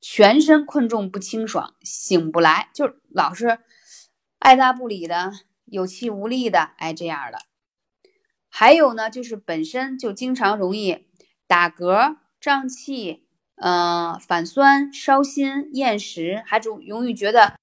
[0.00, 3.58] 全身困重不清爽，醒不来，就老是
[4.38, 5.32] 爱答不理的，
[5.74, 7.38] 有气无力的，哎，这样的。
[8.48, 11.06] 还有呢，就是本身就经常容易
[11.46, 13.22] 打嗝、胀气。
[13.56, 17.54] 嗯，反酸、烧心、厌食，还总容易觉得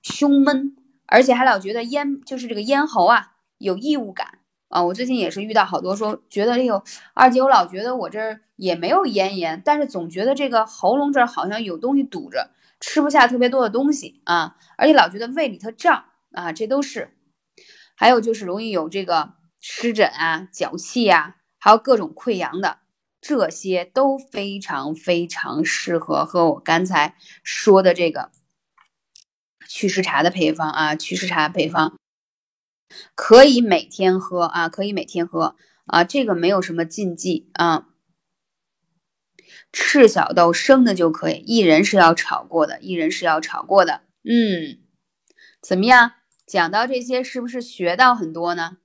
[0.00, 0.76] 胸闷，
[1.06, 4.84] 而且还老觉得咽就是这个咽喉啊有异物感啊。
[4.84, 6.84] 我最近也是遇到好多说，觉得哎呦
[7.14, 17.17] 二姐，我老觉得我这儿也没有咽炎，但是总觉得这个喉咙这儿好像有东西堵着，吃不下特别多的东西啊，而且老觉得胃里头胀啊，这都是。
[17.98, 22.78] 还有就是容易有这个湿疹啊、脚气啊，还有各种溃疡的。
[23.20, 28.30] 这些都非常非常适合和我刚才说的这个
[29.66, 31.98] 祛湿茶的配方啊，祛湿茶配方
[33.16, 37.88] 可以每天喝啊，可以每天喝啊，这个没有什么禁忌啊。
[39.72, 44.02] 赤小豆生的就可以，薏仁是要炒过的，薏仁是要炒过的。
[44.22, 44.78] 嗯，
[45.60, 46.12] 怎么样？
[46.48, 48.78] 讲到这些，是不是学到很多呢？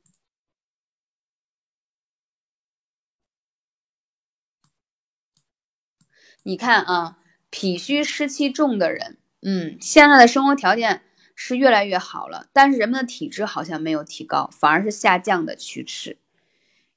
[6.43, 7.17] 你看啊，
[7.49, 11.01] 脾虚湿气重的人，嗯，现在的生活条件
[11.35, 16.17] 是越来越好了，但是人们的体质好像没有提高，反而是下降的趋势。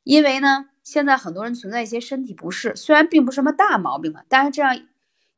[0.02, 4.86] 因为呢，现在很多人存在一些身体不适，虽然并不是什么大毛病嘛，但是这样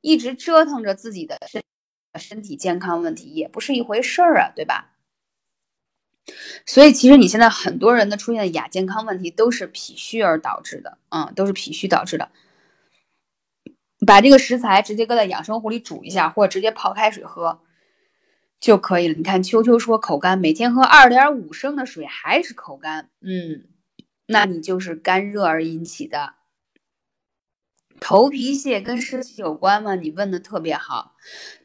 [0.00, 1.62] 一直折腾着自己的身
[2.18, 4.94] 身体健康问题也不是一回事儿啊，对吧？
[6.66, 12.30] 所以其实你现在很多人的出现的亚健康问题都是脾虚而导致的，嗯，都是脾虚导致的。
[14.06, 17.60] 把这个食材直接搁在养生壶里煮一下，或者直接泡开水喝
[18.60, 19.14] 就可以了。
[19.14, 23.64] 你看秋秋说口干，每天喝二点五升的水还是口干，嗯，
[24.26, 26.34] 那你就是干热而引起的。
[28.00, 29.94] 头皮屑跟湿气有关吗？
[29.94, 31.14] 你问的特别好，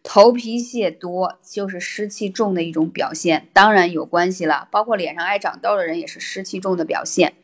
[0.03, 4.67] 头皮屑多就是湿气重的一种表现，当然有关系了。
[4.71, 7.35] 包括脸上爱长痘的人也是湿气重的表现。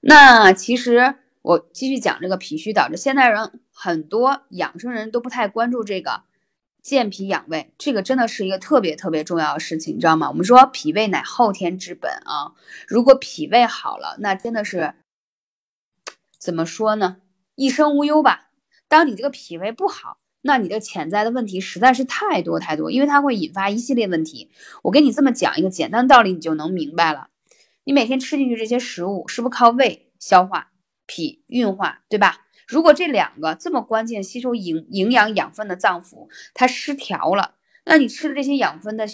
[0.00, 1.16] 那其实。
[1.42, 6.24] 我继续讲这个脾虚导致现代人很多养生人都不太关注这个
[6.82, 10.28] 健脾养胃，这个真的是一个特别特别重要的事情，你知道吗？
[10.28, 12.52] 我们说脾胃乃后天之本啊，
[12.86, 14.92] 如果脾胃好了，那真的是
[16.38, 17.16] 怎么说呢？
[17.60, 18.48] 一生无忧吧。
[18.88, 24.50] 当你这个脾胃不好，那你的潜在的问题实在是太多太多，因为它会引发一系列问题。
[24.84, 27.28] 我给你这么讲一个简单的道理，你就能明白了。
[27.84, 30.68] 你每天吃进去这些食物，是不是靠胃消化？
[31.04, 32.46] 脾运化，对吧？
[32.66, 39.04] 如果这两个这么关键吸收营营养养分的脏腑它失调了，那你吃的这些养分的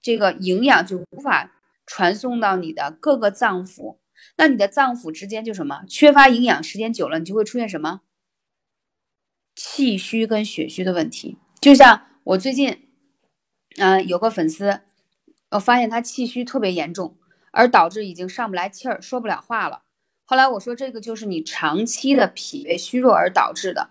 [0.00, 1.52] 这个营养就无法
[1.84, 3.96] 传送到你的各个脏腑，
[4.36, 8.00] 那你的脏腑之间就什么缺乏营养，时间久了你就会出现什么
[9.54, 11.36] 气虚跟血虚的问题。
[11.60, 12.88] 就像我最近，
[13.76, 14.80] 嗯，有个粉丝，
[15.50, 17.16] 我发现他气虚特别严重，
[17.50, 19.82] 而导致已经上不来气儿，说不了话了。
[20.24, 23.90] 后来我说，这个就是你长期的脾胃虚弱而导致的，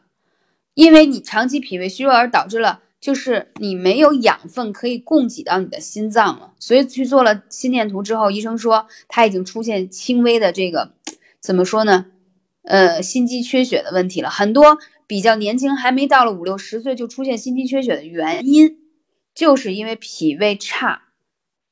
[0.73, 10.93] 因为你长期脾胃虚弱而导致了，就是你没有养分可以供给到你的心脏了，所以去做了心电图之后，医生说他已经出现轻微的这个
[11.39, 12.07] 怎么说呢？
[12.63, 14.29] 呃，心肌缺血的问题了。
[14.29, 14.77] 很多
[15.07, 18.77] 比较年轻，还没到了五六十岁就出现心肌缺血的原因，
[19.33, 21.03] 就是因为脾胃差，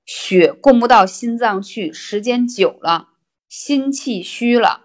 [0.06, 3.10] 血供不到心脏去，时间久了。
[3.50, 4.82] 心气虚了，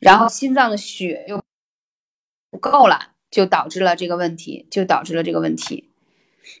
[0.00, 1.40] 然后心脏的血又
[2.50, 5.90] 不够了，就导致了这个问题，就导致了这个问题。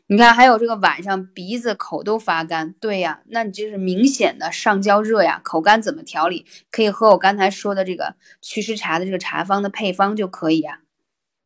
[0.06, 5.40] 你看，还有这个晚上鼻子、口都发干，对呀，那你这是明显的上焦热呀。
[5.42, 6.46] 口干怎么调理？
[6.70, 10.80] 可以喝我刚才说的这个祛湿茶的这个茶方的配方就可以呀。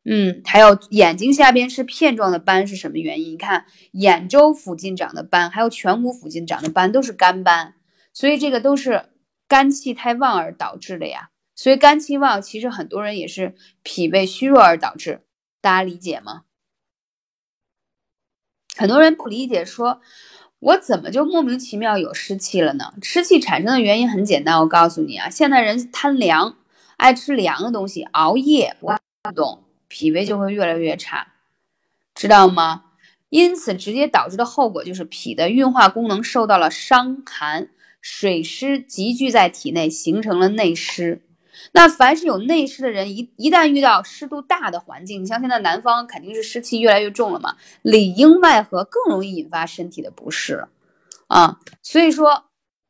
[0.03, 3.33] 嗯，还有眼睛下边是片状的斑是什么原因？
[3.33, 7.73] 你看眼周附近长的斑，还有颧骨附近长的斑都是干斑，
[8.13, 9.05] 所以这个都是。
[9.47, 15.21] 肝气太旺而导致的呀，所以肝气旺，其实很多人也是脾胃虚弱而导致，
[15.61, 16.43] 大家理解吗？
[18.75, 20.01] 很多人不理解，说
[20.59, 22.93] 我怎么就莫名其妙有湿气了呢？
[23.01, 26.57] 湿气产生的原因很简单，我告诉你啊，现代人贪凉，
[26.97, 28.91] 爱吃凉的东西，熬夜不
[29.31, 31.33] 动，脾胃就会越来越差，
[32.13, 32.83] 知道吗？
[33.29, 37.69] 因此直接导致的后果就是脾的运化功能受到了伤寒，
[38.01, 41.21] 水湿集聚在体内，形成了内湿。
[41.71, 50.67] 那凡是有内湿的人，一一旦遇到湿度大的环境，你像现在南方肯定是湿气越来越重了嘛，里应外合更容易引发身体的不适，
[51.27, 52.45] 啊，所以说，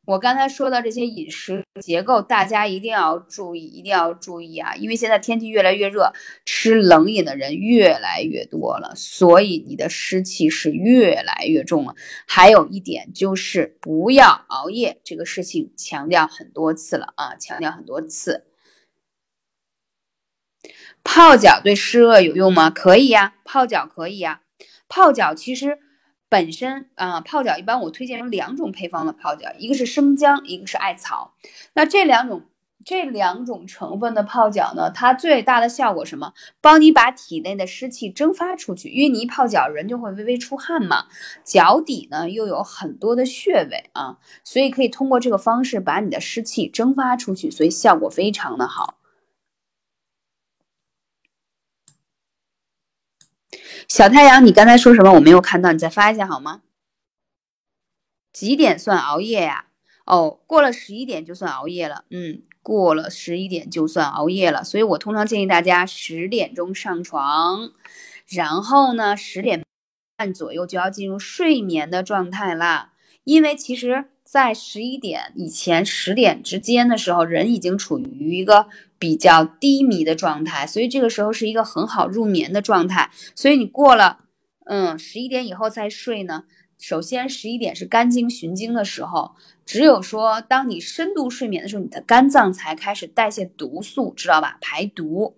[0.06, 6.14] 我刚才说的这些饮食结构，大家一定要注意，一定要注意啊，因为现在天气越来越热，
[6.46, 11.96] 吃冷饮的人越来越多了，所以你的湿气是越来越重了。
[12.28, 18.44] 还有一点就是不要熬夜，这个事情强调很多次了啊，强调很多次。
[21.04, 22.70] 泡脚对湿热有用吗？
[22.70, 24.42] 可以呀，泡脚可以呀。
[24.88, 25.80] 泡脚其实
[26.30, 31.34] 本身啊，泡脚一般我推荐有两种配方的泡脚，一个是生姜，一个是艾草。
[31.74, 32.44] 那这两种
[32.84, 36.34] 这两种成分的泡脚呢，它最大的效果什么？
[36.62, 41.06] 帮你把体内的湿气蒸发出去，因为你一泡脚人就会微微出汗嘛，
[41.44, 49.00] 脚底呢又有很多的穴位啊，所以可以通过这个方式把你的湿气蒸发出去，所以效果非常的好。
[53.88, 55.14] 小太阳，你刚才说什么？
[55.14, 56.62] 我没有看到，你再发一下好吗？
[58.34, 59.68] 几点算熬夜呀？
[60.06, 62.06] 哦，过了十一点就算熬夜了。
[62.10, 64.64] 嗯，过了十一点就算熬夜了。
[64.64, 67.72] 所以我通常建议大家十点钟上床，
[68.28, 69.64] 然后呢，十点
[70.18, 72.94] 半左右就要进入睡眠的状态啦。
[73.24, 74.06] 因为其实。
[74.28, 78.68] 在十一点以前、十点之间的时候，人已经处于一个
[78.98, 83.12] 比较低迷的状态，所以这个时候是一个很好入眠的状态。
[83.36, 84.26] 所以你过了，
[84.66, 86.46] 嗯，十一点以后再睡呢？
[86.78, 89.36] 首先，十一点是肝经循经的时候，
[89.66, 94.58] 只有说当你深度睡眠的时候，你的肝脏才开始代谢毒素，知道吧？
[94.60, 95.36] 排毒。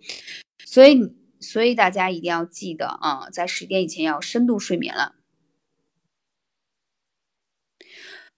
[0.66, 5.14] 所以，所以大家一定要记得啊，在十点以前要深度睡眠了。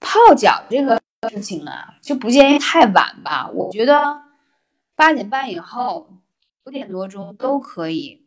[0.01, 3.49] 泡脚这个事情啊，就不建议太晚吧。
[3.49, 4.21] 我觉得
[4.99, 6.09] 八点半以后、
[6.65, 8.25] 五点多钟都可以。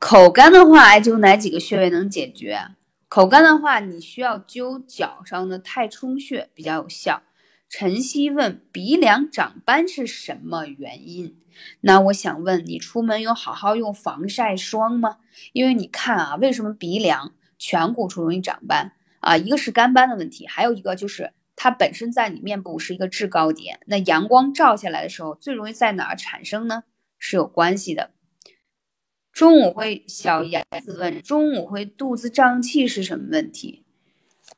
[0.00, 2.74] 口干的话，艾灸哪几个穴位能解决？
[3.06, 7.22] 口干的话，你需要灸脚上的太冲穴比较有效。
[7.68, 11.40] 晨曦问：鼻梁长斑是什么原因？
[11.82, 15.18] 那我想问你，出门有好好用防晒霜吗？
[15.52, 18.94] 因为你看啊，为什么鼻梁、颧骨处容易长斑？
[19.20, 26.84] 啊，一个是干斑的问题，还有一个就是它本身在你面部是一个制高点，那阳光照下来的时候，最容易在哪儿产生呢？
[27.18, 28.12] 是有关系的。
[29.32, 33.84] 中午会小燕子问，中午会肚子胀气是什么问题？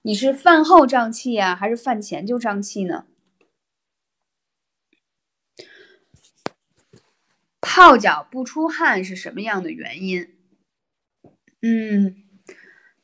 [0.03, 3.07] 你是饭后胀气呀，还是饭前就胀气呢？
[7.63, 10.35] 泡脚不出汗是什么样的原因？
[11.63, 12.30] 嗯。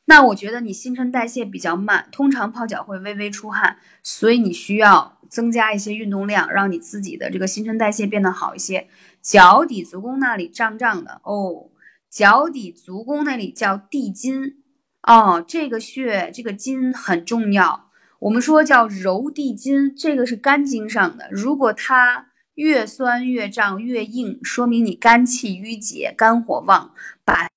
[0.09, 8.87] 那我觉得你新陈代谢比较慢，通常泡脚会微微出汗，所以你需要增加一些运动量，让你自己的这个新陈代谢变得好一些。
[9.21, 11.71] 脚底足弓那里胀胀的哦，
[12.09, 14.63] 脚底足弓那里叫地筋
[15.03, 17.89] 哦，这个穴这个筋很重要。
[18.19, 26.93] 我们说叫揉地筋，这个是肝经上的，如果它越酸越胀越硬，说明你肝气郁结，肝火旺，
[27.25, 27.49] 把。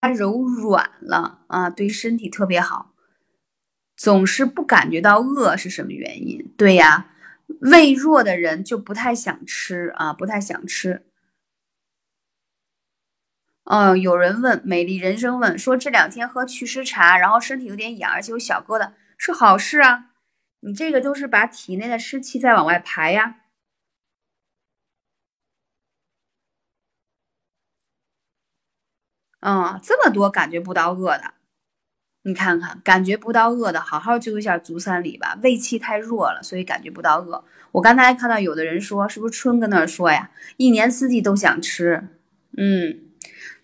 [0.00, 2.94] 它柔软了啊，对身体特别好。
[3.96, 6.54] 总是不感觉到饿是什么原因？
[6.56, 7.10] 对呀，
[7.62, 11.04] 胃弱的人就不太想吃啊，不太想吃。
[13.64, 20.06] 嗯，有人问美丽人生问说这两天喝祛湿茶，然后身体有点痒，而且有小疙瘩，是好事啊。
[20.60, 23.40] 你这个都是把体内的湿气再往外排呀。
[29.40, 31.34] 嗯，这么多感觉不到饿的，
[32.24, 35.38] 你看看，感觉不到饿的，好好灸一下足三里吧。
[35.42, 37.44] 胃气太弱了，所以感觉不到饿。
[37.72, 40.30] 我刚才看到有的人说，是不是春跟那儿说呀？
[40.56, 42.08] 一年四季都想吃。
[42.56, 43.00] 嗯，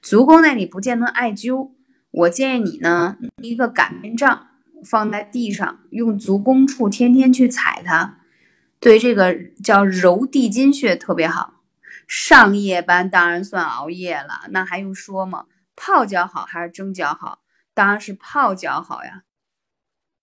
[0.01, 1.71] 足弓那里不见得艾灸，
[2.11, 4.49] 我建议你呢，一个擀面杖
[4.85, 8.19] 放在地上，用足弓处天天去踩它，
[8.79, 11.55] 对这个叫揉地筋穴特别好。
[12.07, 15.47] 上夜班当然算熬夜了，那还用说吗？
[15.77, 17.43] 泡脚好还是蒸脚好？
[17.75, 19.25] 当然是泡脚好呀！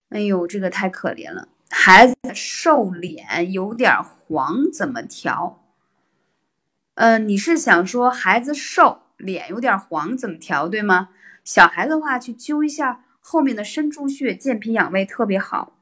[0.10, 5.64] 哎呦，这个太可怜了，孩子瘦脸有点黄，怎么调？
[6.96, 11.10] 嗯，你是想说孩子瘦脸有点黄怎么调对吗？
[11.44, 15.78] 小孩子的话去灸一下后面的身柱穴健脾养胃特别好。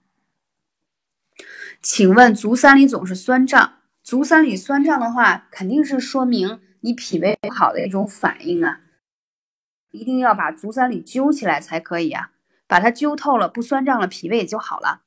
[1.81, 8.81] 请问足三里总是酸胀，足三里酸胀的话，肯定是说明你脾胃不好的一种反应啊，
[9.91, 12.31] 一定要把足三里揪起来才可以啊，
[12.67, 15.01] 把它揪透了，不酸胀了，脾胃也就好了。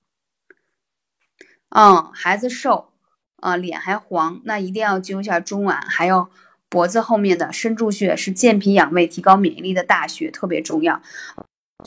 [1.71, 2.93] 嗯，孩子瘦，
[3.37, 6.29] 啊，脸还黄，那一定要揪一下中脘，还有
[6.69, 11.01] 脖子后面的身柱穴，是健脾养胃、提高免疫力的大穴，特别重要。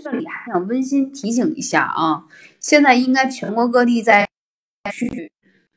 [0.03, 2.27] 这里还想温馨提醒一下啊，
[2.59, 4.27] 现在应该全国各地在。
[4.91, 5.31] 去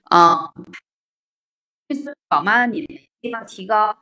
[0.04, 0.52] 啊，
[2.28, 3.96] 宝妈的你们一定要提高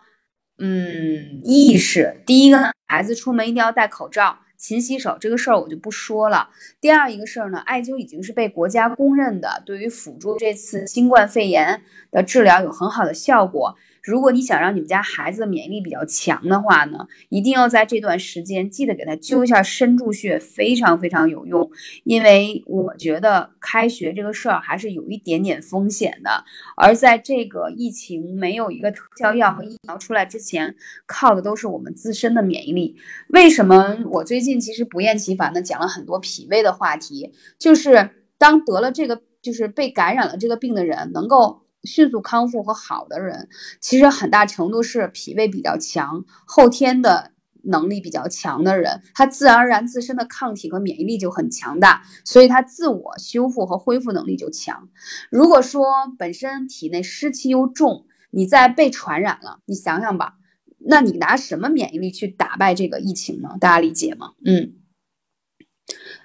[0.58, 2.22] 嗯意识。
[2.26, 6.50] 第一个呢，孩子出门一定要戴口罩、勤洗手，这个事儿我就不说了。
[6.80, 13.76] 第二一个事儿呢，艾灸已经是被国家公认的，对于辅助这次新冠肺炎的治疗有很好的效果。
[14.06, 21.68] 如果你想让你们家孩子的免疫力比较强的话呢，一定要在这段时间记得给他灸一下身柱穴，非常非常有用。
[22.04, 26.44] 因为我觉得开学这个事儿还是有一点点风险的，
[26.76, 32.94] 而在这个疫情没有一个特效药和疫苗出来之前，靠的都是我们自身的免疫力。
[33.30, 37.32] 为什么我最近其实不厌其烦的讲了很多脾胃的话题？
[37.58, 41.65] 就是当得了这个，就是被感染了这个病的人，能够。
[41.86, 43.48] 迅速康复和好的人，
[43.80, 47.30] 其实很大程度是脾胃比较强、后天的
[47.62, 54.88] 能力比较强的人，他自然而然自身的抗体和免疫力就很强大，所以他自我修复和恢复能力就强。
[55.30, 55.86] 如果说
[56.18, 60.34] 本身体内湿气又重，你再被传染了，你想想吧，
[60.78, 63.56] 那你拿什么免疫力去打败这个疫情呢？
[63.60, 64.32] 大家理解吗？
[64.44, 64.74] 嗯。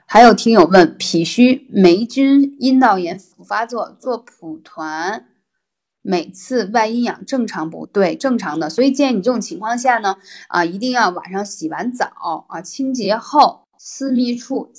[0.06, 5.28] 还有听友问，脾虚、霉菌、阴道炎复发作，做蒲团。
[6.02, 14.74] 每次外阴痒正常不对，正常的，所以建议你这种情况下呢，啊，一定要晚上洗完澡啊，清洁后私密处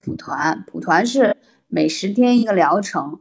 [0.00, 1.36] 蒲团，蒲团是
[1.68, 3.20] 每十天一个疗程，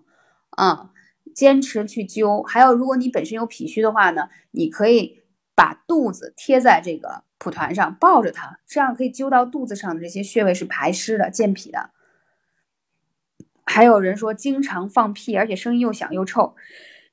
[0.52, 0.92] 啊，
[1.34, 2.44] 坚持去灸。
[2.44, 5.24] 还有，如果你本身有脾虚的话呢，你可以
[5.54, 11.92] 把肚子贴在这个蒲团上，抱着它，这样可以灸到肚子上的这些穴位是排湿的、健脾的。
[13.66, 16.56] 还有人说经常放屁，而且声音又响又臭。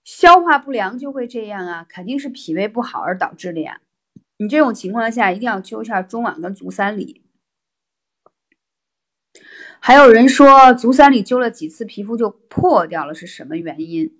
[0.04, 3.80] 消化不良就会这样啊，肯定是脾胃不好而导致的呀。
[4.38, 7.22] 你这种情况下一定要灸一下中脘跟足三里。
[9.78, 14.16] 还有人说足三里灸了几次皮肤就破掉了，是什么原因？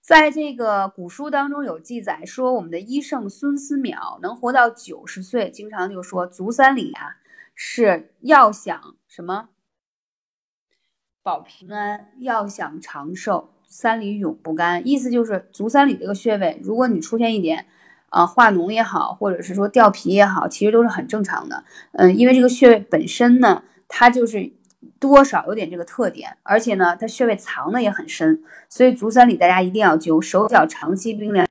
[0.00, 7.16] 在这个古书当中有记载说，我们的医圣孙思邈能活到九十岁，经常就说足三里啊
[7.54, 9.50] 是要想什么
[11.22, 13.54] 保平安，要想长寿。
[13.72, 17.66] 三里永不干，意思就是足三里这个穴位，如果你出现一点，
[18.08, 21.62] 啊化脓也好，或者是说掉皮也好，其实都是很正常的。
[21.92, 24.50] 嗯，因为这个穴位本身呢，它就是
[24.98, 30.20] 多少有点这个特点，而且呢，它穴位藏的也很深，所以足三里大家一定要灸。
[30.20, 31.46] 手脚长期冰凉，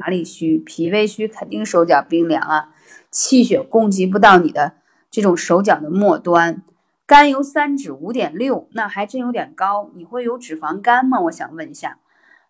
[0.00, 0.58] 哪里虚？
[0.58, 2.70] 脾胃虚，肯定手脚冰凉啊，
[3.12, 4.72] 气血供给不到你的
[5.08, 6.64] 这种手脚的末端。
[7.06, 9.90] 甘油三酯五点六，那还真有点高。
[9.94, 11.20] 你会有脂肪肝吗？
[11.20, 11.98] 我想问一下。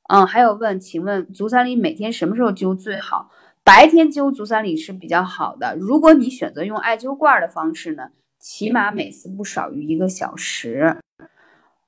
[0.09, 3.31] 嗯，还有问，请问足三里每天什么时候灸最好？
[3.65, 5.75] 白天灸足三里是比较好的。
[5.77, 10.99] 如果你选择用艾灸罐的方式呢，起码每次不少于一个小时。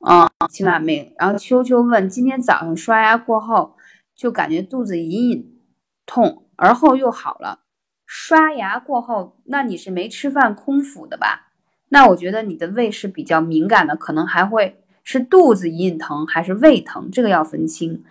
[0.01, 1.15] 嗯，起码每……
[1.19, 3.77] 然后秋秋问，今天早上刷牙过后
[4.17, 5.61] 就感觉肚子隐隐
[6.05, 7.61] 痛，而后又好了。
[8.07, 11.46] 刷牙过后，那你是没吃饭空腹的吧？
[11.89, 18.05] 那我觉得你的胃是比较敏感的，可能还会是肚子隐隐疼还是胃疼，这个要分清。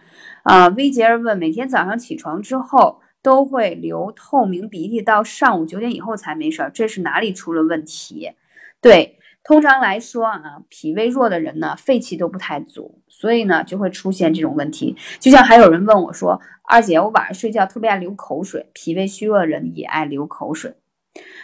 [0.44, 8.32] 啊，薇杰儿问，每天早上起床之后都会流透明鼻涕，到上午九点以后才没事儿，这是哪里出了问题？
[8.80, 14.96] 对，通常来说啊，脾胃弱的人呢，肺气都不太足，所以呢就会出现这种问题。
[15.20, 20.76] 就像还有人问我说，二姐，我晚上睡觉特别爱流口水，脾胃虚弱的人也爱流口水。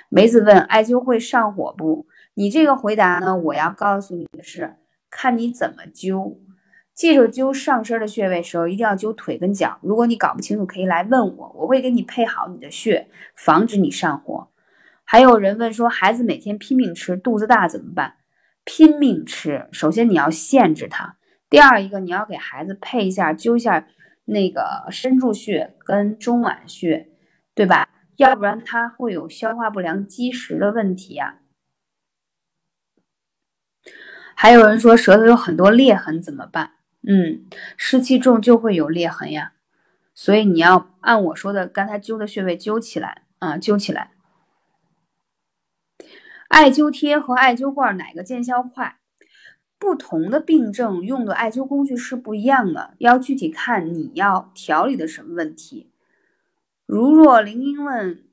[0.10, 2.06] 梅子问，艾灸会上火不？
[2.34, 3.36] 你这个回答呢？
[3.36, 4.76] 我要告诉你的是，
[5.10, 6.38] 看你怎么灸。
[6.94, 9.80] 记住灸上身的穴位时候，一定要灸腿跟脚。
[9.82, 14.48] 如果你搞不清楚，可以来问我，我会给你配好你的穴，防止你上火。
[15.04, 18.16] 还有人问说，孩子每天拼命吃，肚子大怎么办？
[18.64, 21.18] 拼命吃，首先你要限制他，
[21.50, 23.88] 第二一个你要给孩子配一下灸一下
[24.26, 27.10] 那个身柱穴跟中脘穴，
[27.54, 27.90] 对吧？
[28.16, 31.40] 要不然他会有消化不良积食的问题呀。
[34.42, 36.72] 还有人说舌头有很多裂痕怎么办？
[37.08, 37.46] 嗯，
[37.78, 39.54] 湿气重就会有裂痕呀，
[40.16, 44.14] 所以你要按我说的刚才灸的穴位灸起来啊，灸起来。
[46.48, 48.98] 艾灸贴和艾灸罐哪个见效快？
[49.78, 55.92] 不同的病症用的艾灸工具是不一样的，要具体看你要调理的什么问题。
[56.88, 58.24] 如若林英问，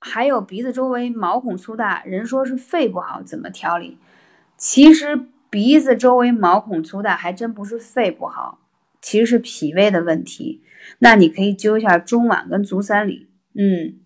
[0.00, 3.98] 还有鼻子周围毛孔粗大，人说是肺不好，怎么调理？
[4.56, 8.60] 其实鼻子周围毛孔粗大还真不是肺不好，
[9.00, 10.62] 其实是脾胃的问题。
[10.98, 14.00] 那你可以灸一下中脘跟足三里，嗯。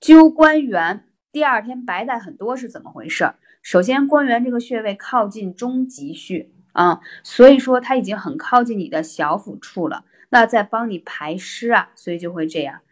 [0.00, 3.34] 灸关元，第二天白带很多是怎么回事？
[3.60, 10.04] 首先，关元这个穴位靠近中极穴啊，所以说它已经很靠近你的小腹处了。
[10.28, 12.82] 那在帮你排湿啊，所以就会这样。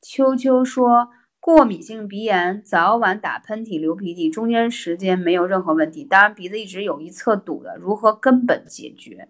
[0.00, 1.10] 秋秋说，
[1.42, 6.04] 过敏性鼻炎，早晚打喷嚏、流鼻涕，中间时间没有任何问题。
[6.04, 9.28] 当然，鼻子一直有一侧堵的，如何根本解决？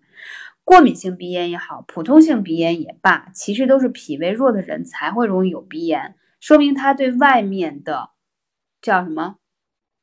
[0.63, 6.15] 过敏性鼻炎也好，普通性鼻炎也罢，其实都是脾胃弱的人才会容易有鼻炎。
[6.39, 8.11] 说明他对外面的
[8.83, 9.37] 叫什么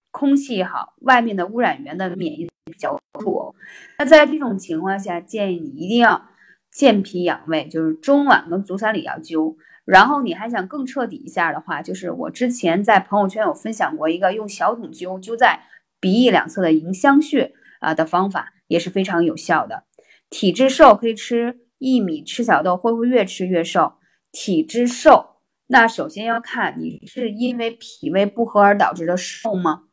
[0.10, 3.54] 空气也好，外面的污染源的免疫比较弱。
[4.00, 6.26] 那在这种情况下，建议你一定要
[6.72, 9.58] 健脾养胃，就是中脘跟足三里要灸。
[9.90, 15.62] 然后你还想更彻底一下的话，就是我之前在朋友圈有分享过一个用小筒灸灸在
[16.00, 19.86] 鼻翼两侧的迎香穴啊的方法，也是非常有效的。
[20.30, 23.94] 体质瘦可以吃薏米，吃小豆，会不会越吃越瘦？
[24.32, 25.38] 体质瘦。
[25.66, 29.86] 那首先要看你是因为脾胃不和而导致的瘦吗？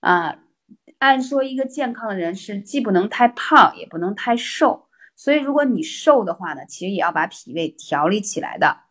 [0.00, 0.38] 啊，
[0.98, 8.89] 按说一个健康的人是既不能太胖也不能太瘦，所以如果你瘦的话呢，其实也要把脾胃调理起来的。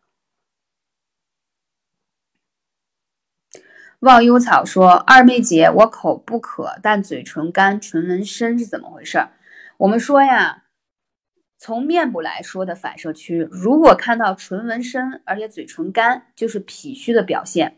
[4.00, 9.28] 忘忧草说：“二妹姐，我口不渴，但嘴唇干，唇纹深是怎么回事？”
[9.78, 10.64] 我们说呀。
[11.62, 17.76] 从面部来说的反射区，如果看到唇纹深，而且嘴唇干，就是脾虚的表现。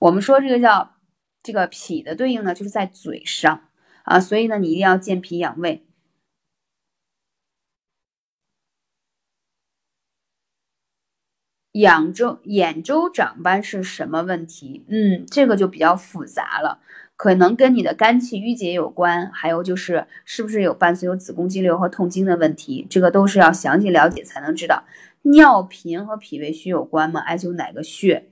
[0.00, 0.96] 我们说这个叫
[1.44, 3.68] 这个脾的对应呢，就是在嘴上
[4.02, 5.86] 啊，所以呢，你一定要健脾养胃。
[11.72, 14.84] 扬州兖州长斑是什么问题？
[14.88, 16.80] 嗯，这个就比较复杂了。
[17.16, 24.84] 可能跟你的肝气郁结有关，还有就是是不是有伴随有子宫肌瘤和痛经的问题，这个都是要详细了解才能知道。
[25.22, 27.20] 尿频和脾胃虚有关吗？
[27.20, 28.28] 艾灸哪个穴？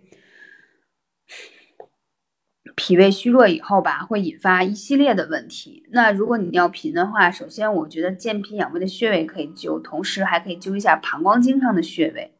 [2.75, 5.87] 脾胃虚弱以后吧，会引发一系列的问题。
[5.93, 12.33] 那如果你尿频的话，首先我觉得健脾养胃的穴位可以灸，同时还可以灸一下膀胱经上的穴位。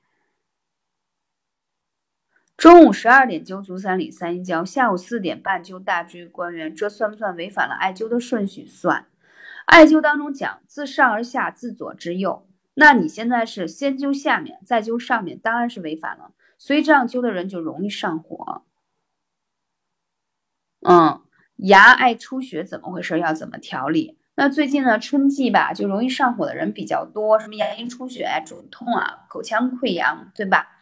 [2.61, 8.67] 中午十二点灸足三里、三阴交，下午四点半灸大椎关元，这算不算违反了艾灸的顺序？
[8.67, 9.07] 算。
[9.65, 16.33] 艾灸当中讲自上而下，自左至右，那你现在是先灸下面，再灸上面，当然是违反了。
[16.59, 18.65] 所以这样灸的人就容易上火。
[20.87, 21.23] 嗯，
[21.57, 23.19] 牙爱出血怎么回事？
[23.19, 24.19] 要怎么调理？
[24.35, 30.77] 那最近呢，春季吧，就容易上火的人比较多，什么牙龈出血、肿痛啊、口腔溃疡，对吧？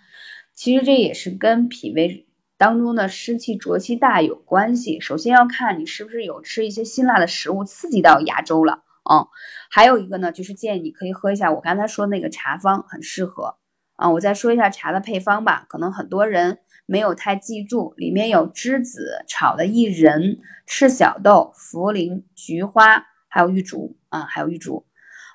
[0.59, 4.99] 其实这也是跟脾胃当中的湿气浊气大有关系。
[4.99, 9.25] 首先要看你是不是有吃一些辛辣的食物刺激到牙周了，嗯，
[9.71, 13.55] 还有一个呢，就是建议你可以喝一下我刚才说那个茶方，很适合
[13.95, 14.11] 啊。
[14.11, 24.85] 我再说一下茶的配方吧，可能很多人没有太记住，里面有栀子、炒的薏仁、赤小豆、茯苓、菊花，还有玉竹啊，还有玉竹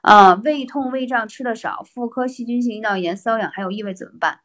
[0.02, 0.34] 啊。
[0.44, 4.42] 胃痛胃胀吃的少，妇科细菌性阴道炎、瘙痒还有异味怎么办？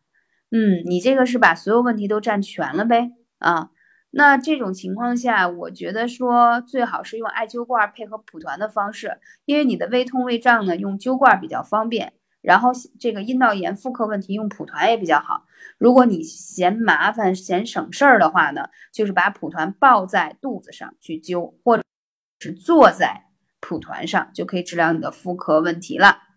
[0.50, 3.70] 嗯，你这个是把所有问题都占全了呗啊？
[4.10, 12.14] 那这种情况下，我觉得说最好是用艾灸罐配合蒲团的方式，因为你的胃痛胃胀呢，用灸罐比较方便。
[12.40, 15.44] 然后这个阴道炎妇科问题用蒲团也比较好。
[15.76, 21.82] 如果你嫌麻烦嫌省事儿的话呢，就是把蒲团抱在肚子上去灸，或者
[22.40, 23.24] 是坐在
[23.60, 26.27] 蒲团上，就可以治疗你的妇科问题了。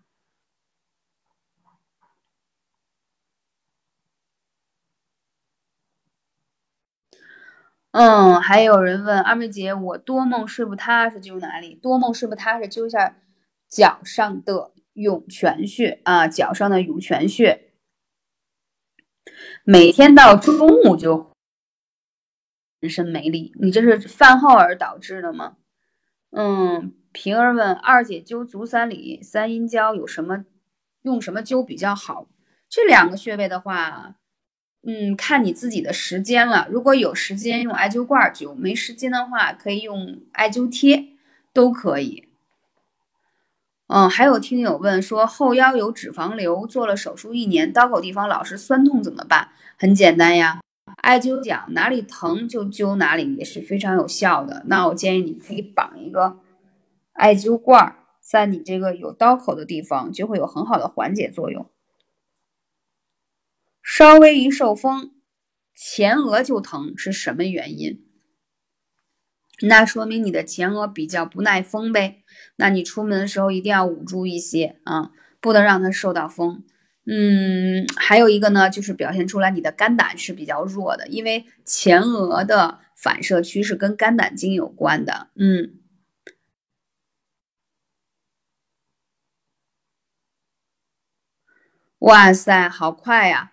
[7.91, 11.75] 嗯，还有人问二妹姐，我多梦睡不踏实灸哪里？
[11.75, 13.17] 多梦睡不踏实灸一下
[13.67, 17.73] 脚上的涌泉穴啊，脚上的涌泉穴。
[19.65, 21.33] 每天到中午就
[22.79, 25.57] 浑身没力，你这是饭后而导致的吗？
[26.29, 30.45] 嗯，平儿问二姐灸足三里、三阴交有什么
[31.01, 32.29] 用什么灸比较好？
[32.69, 34.15] 这两个穴位的话。
[34.83, 36.67] 嗯，看你自己的时间了。
[36.71, 41.09] 如果有时间用艾灸罐灸，没时间的话可以用艾灸贴，
[41.53, 42.27] 都可以。
[43.87, 49.49] 嗯，还有听友问说后腰有脂肪瘤，做了手术一年，刀口地方老是酸痛怎么办？
[49.77, 50.61] 很简单呀，
[51.03, 54.63] 艾灸讲哪里疼就灸哪里，也是非常有效的。
[54.65, 56.39] 那我建议你可以绑一个
[57.13, 61.69] 艾灸罐，在你这个有刀口的地方，就会有很好的缓解作用。
[63.83, 65.11] 稍微一受风，
[65.75, 68.05] 前额就疼，是什么原因？
[69.63, 72.23] 那说明你的前额比较不耐风呗。
[72.55, 76.63] 那你出门的时候一定要捂住一些啊，不能让它受到风。
[77.05, 85.29] 嗯，还有一个呢，就是表现出来你的肝胆是比较弱的，因为前额的反射区是跟肝胆经有关的。
[85.35, 85.79] 嗯，
[91.99, 93.50] 哇塞，好快呀！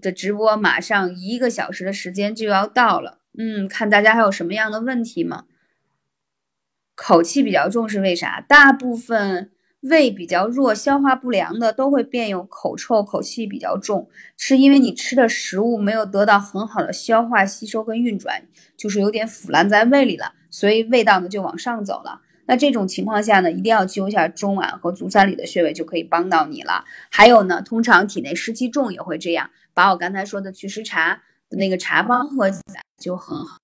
[0.00, 3.18] 的直播马上一个小时的时间就要到了。
[3.38, 5.44] 嗯，看大家还有什么样的问题吗？
[6.94, 8.44] 口气比较重是为啥？
[8.46, 18.42] 大部分胃比较弱、消化不良的都会变有口臭、口气比较重，是因为你吃的食物没有得到很好的消化吸收跟运转，
[18.76, 22.20] 就是有点腐烂在胃里了，所以味道呢就往上走了。
[22.50, 26.84] 那这种情况下呢，一定要灸一下中脘和足三里的穴位，就可以帮到你了。
[27.08, 33.60] 还有呢，通常体内湿气重也会这样，把我刚才说的祛湿茶那个茶方喝起来就很好。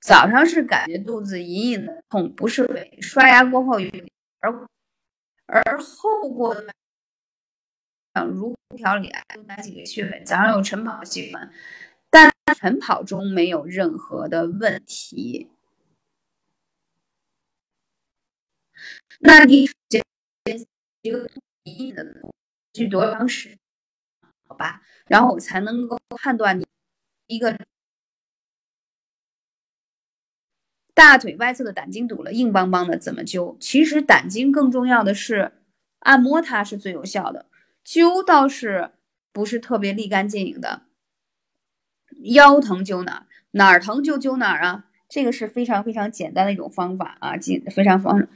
[0.00, 2.96] 早上是感觉肚子隐隐的痛，不是胃。
[3.00, 3.90] 刷牙过后有，
[4.38, 4.68] 而
[5.46, 6.72] 而后过的
[8.14, 9.10] 像如调理
[9.48, 10.22] 哪几个穴位？
[10.24, 11.50] 早上有晨跑习惯，
[12.10, 15.50] 但晨跑中没有任何的问题。
[19.20, 19.68] 那你
[21.02, 21.28] 一个
[21.64, 22.04] 隐隐的
[22.72, 23.58] 去多长时间？
[24.46, 26.66] 好吧，然后我才能够判断你
[27.26, 27.58] 一个。
[30.94, 33.56] 大腿外侧的胆经堵了，硬邦邦的，怎么灸？
[33.58, 35.52] 其实胆经更重要的是
[35.98, 37.46] 按摩，它是最有效的。
[37.84, 38.92] 灸倒是
[39.32, 40.82] 不是特别立竿见影的。
[42.34, 43.26] 腰疼灸哪？
[43.50, 44.86] 哪儿疼就灸哪儿啊？
[45.08, 48.28] 这个是非常非常简单的一种方法啊，简非常方。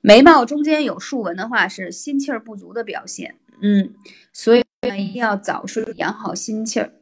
[0.00, 3.36] 眉毛中间有竖纹的话，是心气儿不足的表现。
[3.62, 3.94] 嗯，
[4.32, 6.92] 所以一定要早睡，养好心气儿。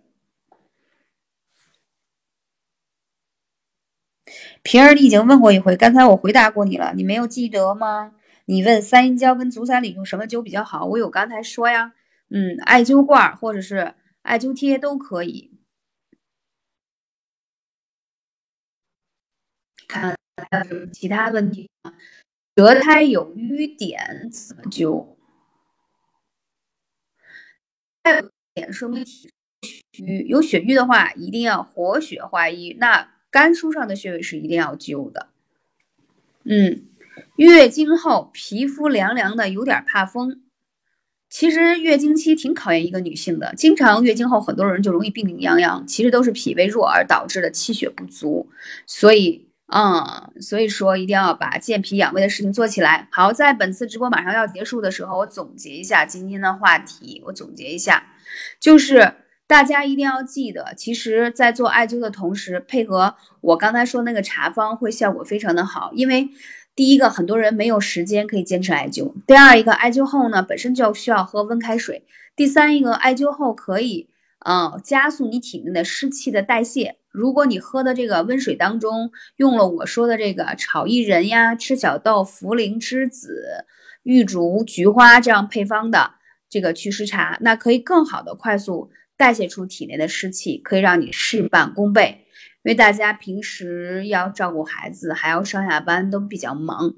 [4.63, 8.15] 平儿，你已经问过一回，刚才我回答过你了，你没有记得吗？
[8.47, 11.95] 你问三阴交跟足三里用什么灸比较好，我有刚才说呀，
[12.31, 15.53] 嗯，艾灸罐或者是艾灸贴都可以。
[19.87, 20.17] 看
[20.51, 21.95] 还有什么其他问题吗？
[22.59, 25.15] 舌苔有瘀点怎么灸？
[28.53, 29.31] 点说明体
[29.93, 32.77] 虚，有血瘀的话，一定要活血化瘀。
[32.81, 35.29] 那肝疏上的穴位是一定要灸的。
[36.43, 36.83] 嗯，
[37.37, 40.43] 月经后皮肤凉凉的，有点怕风。
[41.31, 48.51] 其实月经期挺考验一个女性的，经常月经后很多人就容易病病殃殃，其实都是脾胃弱而导致的气血不足。
[48.85, 53.09] 所以，嗯，所以说一定要把健脾养胃的事情做起来。
[53.13, 57.23] 好，在本次直播马上要结束的时候，我总结一下今天的话题。
[57.27, 58.03] 我总结一下，
[58.61, 59.15] 就是。
[59.49, 65.91] 大家一定要记得，其实，在做艾灸的同时，配合我刚才说那个茶方，会效果非常的好。
[65.95, 66.29] 因为
[66.77, 72.03] 第一个，很多人没有时间可以坚持艾灸；第二一个，艾灸后呢，本身就需要喝温开水；
[72.37, 74.11] 第三一个，艾灸后可以，
[74.45, 76.97] 嗯，加速你体内的湿气的代谢。
[77.19, 83.65] 如果你喝的这个温水当中用了我说的这个炒薏仁呀、赤小豆、茯苓、栀子、
[84.05, 86.13] 玉竹、菊花这样配方的
[86.49, 88.93] 这个祛湿茶，那可以更好的快速。
[89.17, 92.25] 代谢出体内的湿气，可以让你事半功倍。
[92.63, 96.95] 因为大家平时要照顾孩子，还要上下班，都比较忙，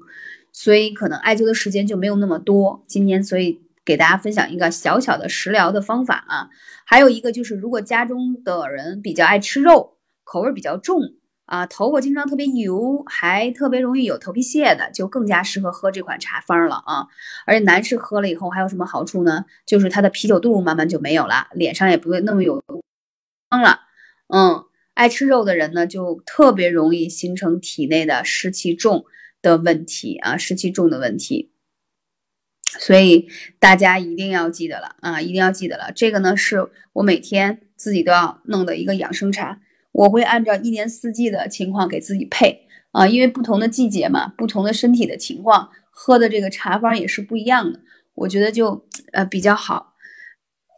[0.51, 2.83] 所以可能艾灸的时间就没有那么多。
[2.87, 6.49] 今天所以给大家分享一个小小的食疗的方法啊，
[6.85, 9.97] 还有一个就是，如果家中的人比较爱吃肉，
[10.31, 11.01] 口味比较重。
[11.45, 17.07] 啊，头发经常特别油，还特别容易有头皮屑的，就更加适合喝这款茶方了啊！
[17.45, 19.43] 而且男士喝了以后还有什么好处呢？
[19.65, 22.63] 就是他的啤酒肚慢慢就没有了，脸上也不会那么有
[23.49, 23.81] 光了。
[24.27, 24.63] 嗯，
[24.93, 29.03] 爱吃肉的人呢，就特别容易形成体内的湿气重
[29.41, 31.51] 的问题啊，湿气重的问题。
[32.79, 33.27] 所以
[33.59, 35.91] 大家一定要记得了啊，一定要记得了。
[35.93, 39.59] 这个呢，是我每天自己都要弄的一个养生茶。
[39.91, 47.79] 我会按照一年四季的情况给自己配啊，因为不同的季节嘛，不同的身体的情况，喝的这个茶方也是不一样的。
[48.13, 49.89] 我觉得就呃比较好。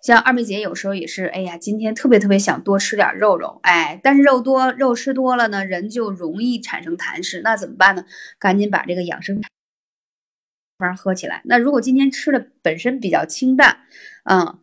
[0.04, 8.04] 像二妹姐有时候也是，哎呀，今天特别特别想多吃点肉肉，哎，但是肉多肉吃多了呢，人就容易产生痰湿，那怎么办呢？
[8.38, 9.42] 赶紧把这个养生
[10.78, 11.42] 方喝起来。
[11.46, 13.78] 那如果今天吃的本身比较清淡，
[14.26, 14.60] 嗯，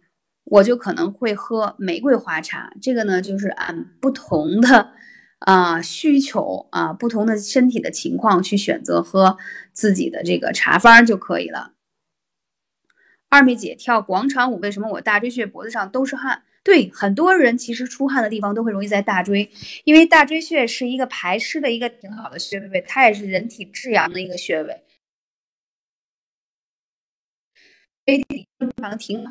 [0.50, 2.72] 我就可能会喝玫瑰花茶。
[2.82, 4.92] 这个呢，就是按不同的
[5.38, 9.38] 啊需求啊，不同的身体的情况去选择喝
[9.72, 11.74] 自己的这个茶方就可以了。
[13.28, 16.42] 二妹姐跳广场舞，为什么我大椎穴脖子上都是汗？
[16.64, 19.50] 对，很多人其实出汗的地方都会容易在大椎，
[19.84, 24.84] 因为大椎穴是一个排湿的一个挺好的穴位，它也是人体至阳的一个穴位，
[28.58, 29.30] 正常挺。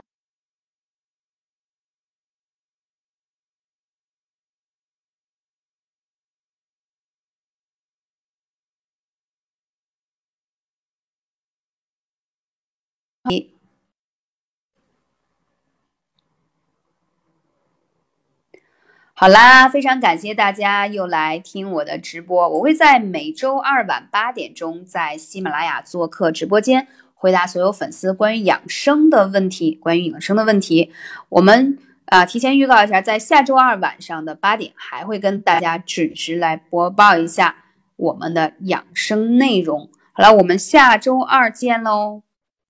[19.14, 22.48] 好啦，非常感谢大家又来听我的直播。
[22.48, 29.76] 我会在每周二晚八点钟在喜马拉雅做客直播间，回答所有粉丝关于养生的问题。
[29.76, 30.94] 关于养生的问题，
[31.28, 37.66] 我们啊提前预告一下，在下周二晚上的八点还会跟大家准时来播报一下
[37.98, 39.90] 我们的养生内容。
[40.14, 42.22] 好了，我们下周二见喽！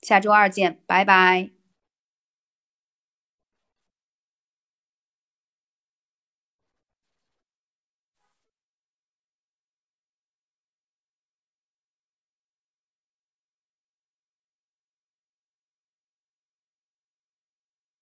[0.01, 1.58] 下周二见，拜拜。